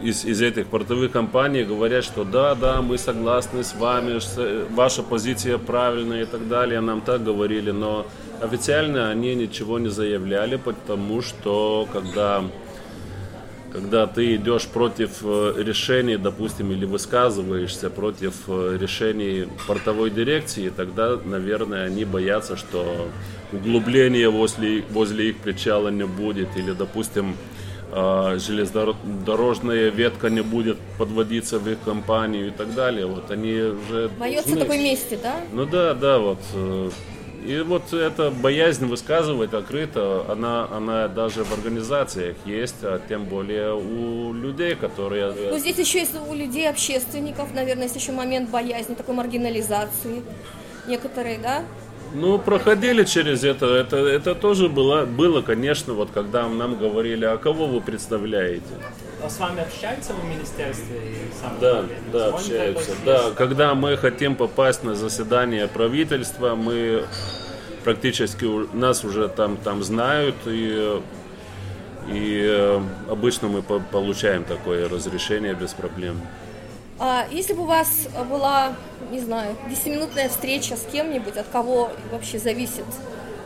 [0.03, 5.03] из, из этих портовых компаний говорят, что да, да, мы согласны с вами, с- ваша
[5.03, 8.07] позиция правильная и так далее, нам так говорили, но
[8.41, 12.45] официально они ничего не заявляли, потому что когда,
[13.73, 21.19] когда ты идешь против э, решений, допустим, или высказываешься против э, решений портовой дирекции, тогда,
[21.25, 23.09] наверное, они боятся, что
[23.53, 27.37] углубления возле, возле их причала не будет, или, допустим,
[27.93, 33.07] железнодорожная ветка не будет подводиться в их компанию и так далее.
[33.07, 35.37] Вот они уже Боятся такой мести, да?
[35.53, 36.39] Ну да, да, вот.
[36.55, 36.91] э,
[37.47, 43.75] И вот эта боязнь высказывать открыто, она, она даже в организациях есть, а тем более
[43.75, 45.33] у людей, которые...
[45.37, 50.23] э, Ну, здесь еще есть у людей, общественников, наверное, есть еще момент боязни, такой маргинализации
[50.89, 51.65] некоторые, да?
[52.15, 53.67] Ну, проходили через это.
[53.67, 58.65] Это, это тоже было, было, конечно, вот когда нам говорили, а кого вы представляете?
[59.23, 61.17] А с вами общаются в министерстве и
[61.61, 62.91] Да, да, Звонят, общаются.
[63.07, 67.05] Да, когда мы хотим попасть на заседание правительства, мы
[67.85, 68.45] практически
[68.77, 71.01] нас уже там, там знают, и,
[72.09, 76.21] и э, обычно мы по- получаем такое разрешение без проблем.
[76.99, 78.75] А если бы у вас была,
[79.11, 82.85] не знаю, 10-минутная встреча с кем-нибудь, от кого вообще зависит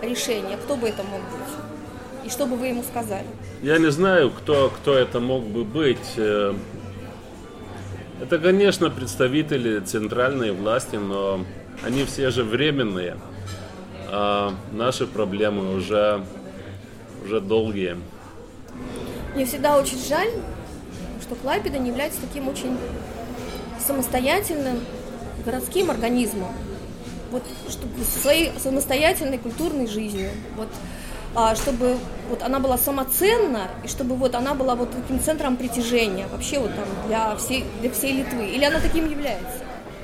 [0.03, 2.27] решение, кто бы это мог быть?
[2.27, 3.27] И что бы вы ему сказали?
[3.63, 6.15] Я не знаю, кто, кто это мог бы быть.
[6.17, 6.55] Э,
[8.21, 11.45] Это, конечно, представители центральной власти, но
[11.85, 13.17] они все же временные.
[14.11, 16.25] А наши проблемы уже,
[17.25, 17.97] уже долгие.
[19.35, 20.31] Мне всегда очень жаль,
[21.21, 22.77] что Клайпеда не является таким очень
[23.85, 24.81] самостоятельным
[25.45, 26.53] городским организмом.
[27.31, 30.31] Вот чтобы своей самостоятельной культурной жизнью.
[30.57, 30.69] Вот
[31.39, 31.99] а, чтобы
[32.31, 36.71] вот она была самоценна, и чтобы вот она была вот таким центром притяжения вообще вот
[36.75, 38.47] там для всей, для всей Литвы.
[38.47, 39.59] Или она таким является?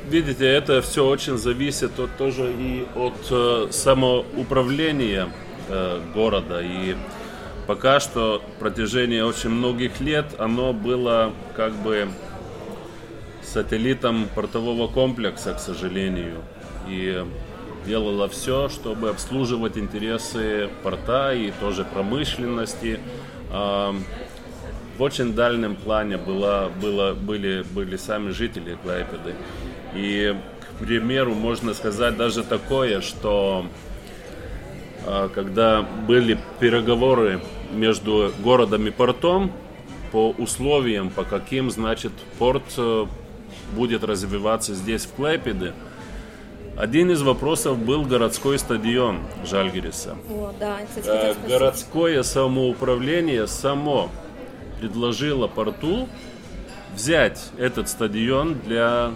[0.08, 5.30] Видите, это все очень зависит от, тоже и от э, самоуправления
[5.68, 6.60] э, города.
[6.60, 6.96] И
[7.66, 12.08] пока что протяжении очень многих лет оно было как бы
[13.42, 16.42] сателлитом портового комплекса, к сожалению.
[16.88, 17.24] И
[17.86, 23.00] делала все, чтобы обслуживать интересы порта и тоже промышленности.
[23.50, 23.94] А,
[24.96, 29.34] в очень дальнем плане было, было, были, были сами жители Клайпеды.
[29.94, 30.34] И,
[30.78, 33.66] к примеру, можно сказать даже такое, что
[35.06, 37.40] а, когда были переговоры
[37.72, 39.52] между городом и портом
[40.12, 43.06] по условиям, по каким, значит, порт э,
[43.72, 45.72] будет развиваться здесь, в Клайпеде,
[46.76, 50.16] один из вопросов был городской стадион Жальгириса.
[50.28, 54.10] Вот, да, кстати, Э, городское самоуправление само
[54.80, 56.08] предложило порту
[56.94, 59.12] взять этот стадион для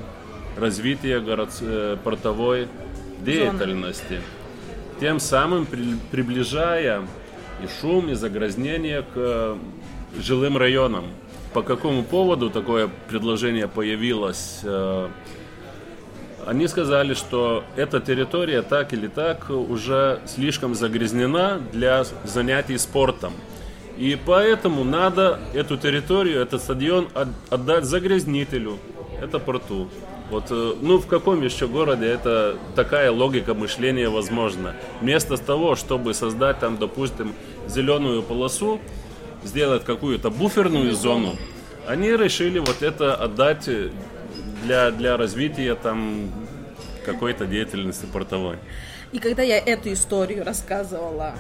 [0.59, 2.69] развития город- э, портовой
[3.21, 4.21] деятельности,
[5.01, 7.03] тем самым при- приближая
[7.63, 9.57] и шум, и загрязнение к
[10.21, 11.07] жилым районам.
[11.57, 14.61] По какому поводу такое предложение появилось?
[14.63, 15.09] э,
[16.45, 23.33] они сказали, что эта территория так или так уже слишком загрязнена для занятий спортом.
[23.97, 28.77] И поэтому надо эту территорию, этот стадион от- отдать загрязнителю,
[29.23, 29.89] это порту.
[30.31, 34.75] Вот, э, ну, в каком еще городе это такая логика мышления возможна?
[35.01, 37.33] Вместо того, чтобы создать там, допустим,
[37.67, 38.79] зеленую полосу,
[39.47, 41.37] сделать какую-то буферную зону,
[41.87, 43.69] они решили вот это отдать
[44.65, 46.31] для, для развития там
[47.05, 48.59] какой-то деятельности портовой.
[49.13, 51.35] И когда я эту историю рассказывала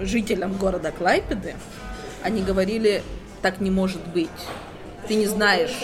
[0.00, 1.56] жителям города Клайпеды,
[2.22, 3.02] они говорили,
[3.42, 4.28] так не может быть.
[5.08, 5.76] Ты не знаешь.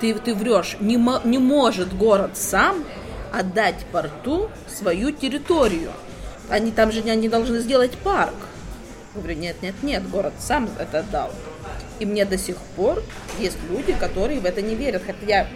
[0.00, 0.76] Ты, ты врешь.
[0.80, 2.84] Не, не может город сам
[3.32, 5.92] отдать порту свою территорию.
[6.48, 8.34] Они там же они должны сделать парк.
[9.14, 11.30] Я говорю, нет, нет, нет, город сам это отдал.
[11.98, 13.02] И мне до сих пор
[13.38, 15.02] есть люди, которые в это не верят.
[15.04, 15.46] Хотя я,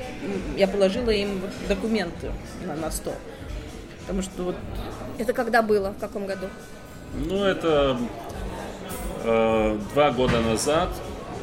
[0.57, 2.33] я положила им документы
[2.67, 3.15] на, на стол.
[4.01, 4.57] Потому что вот...
[5.19, 5.91] Это когда было?
[5.91, 6.49] В каком году?
[7.15, 7.99] Ну, это
[9.25, 10.91] э, два года назад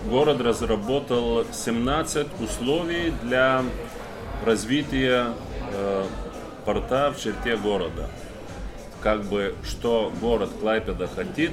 [0.08, 3.64] город разработал 17 условий для
[4.46, 5.34] развития
[5.74, 6.06] э,
[6.66, 8.10] порта в черте города
[9.04, 11.52] как бы что город Клайпеда хочет,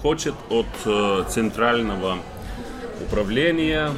[0.00, 2.18] хочет от э, центрального
[3.04, 3.90] управления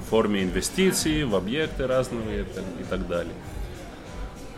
[0.00, 2.46] в форме инвестиций в объекты разные
[2.80, 3.34] и так далее.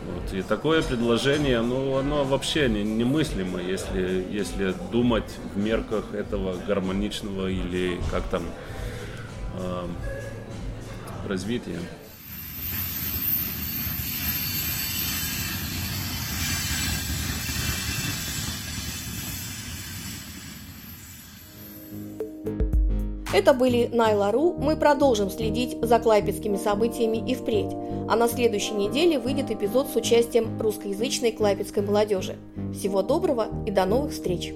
[0.05, 0.33] Вот.
[0.33, 7.47] И такое предложение, ну, оно вообще не, немыслимо, если, если думать в мерках этого гармоничного
[7.47, 8.43] или как там
[9.57, 9.87] э,
[11.27, 11.79] развития.
[23.35, 24.53] Это были Найла.ру.
[24.53, 27.75] Мы продолжим следить за клайпецкими событиями и впредь.
[28.07, 32.37] А на следующей неделе выйдет эпизод с участием русскоязычной клайпецкой молодежи.
[32.73, 34.53] Всего доброго и до новых встреч!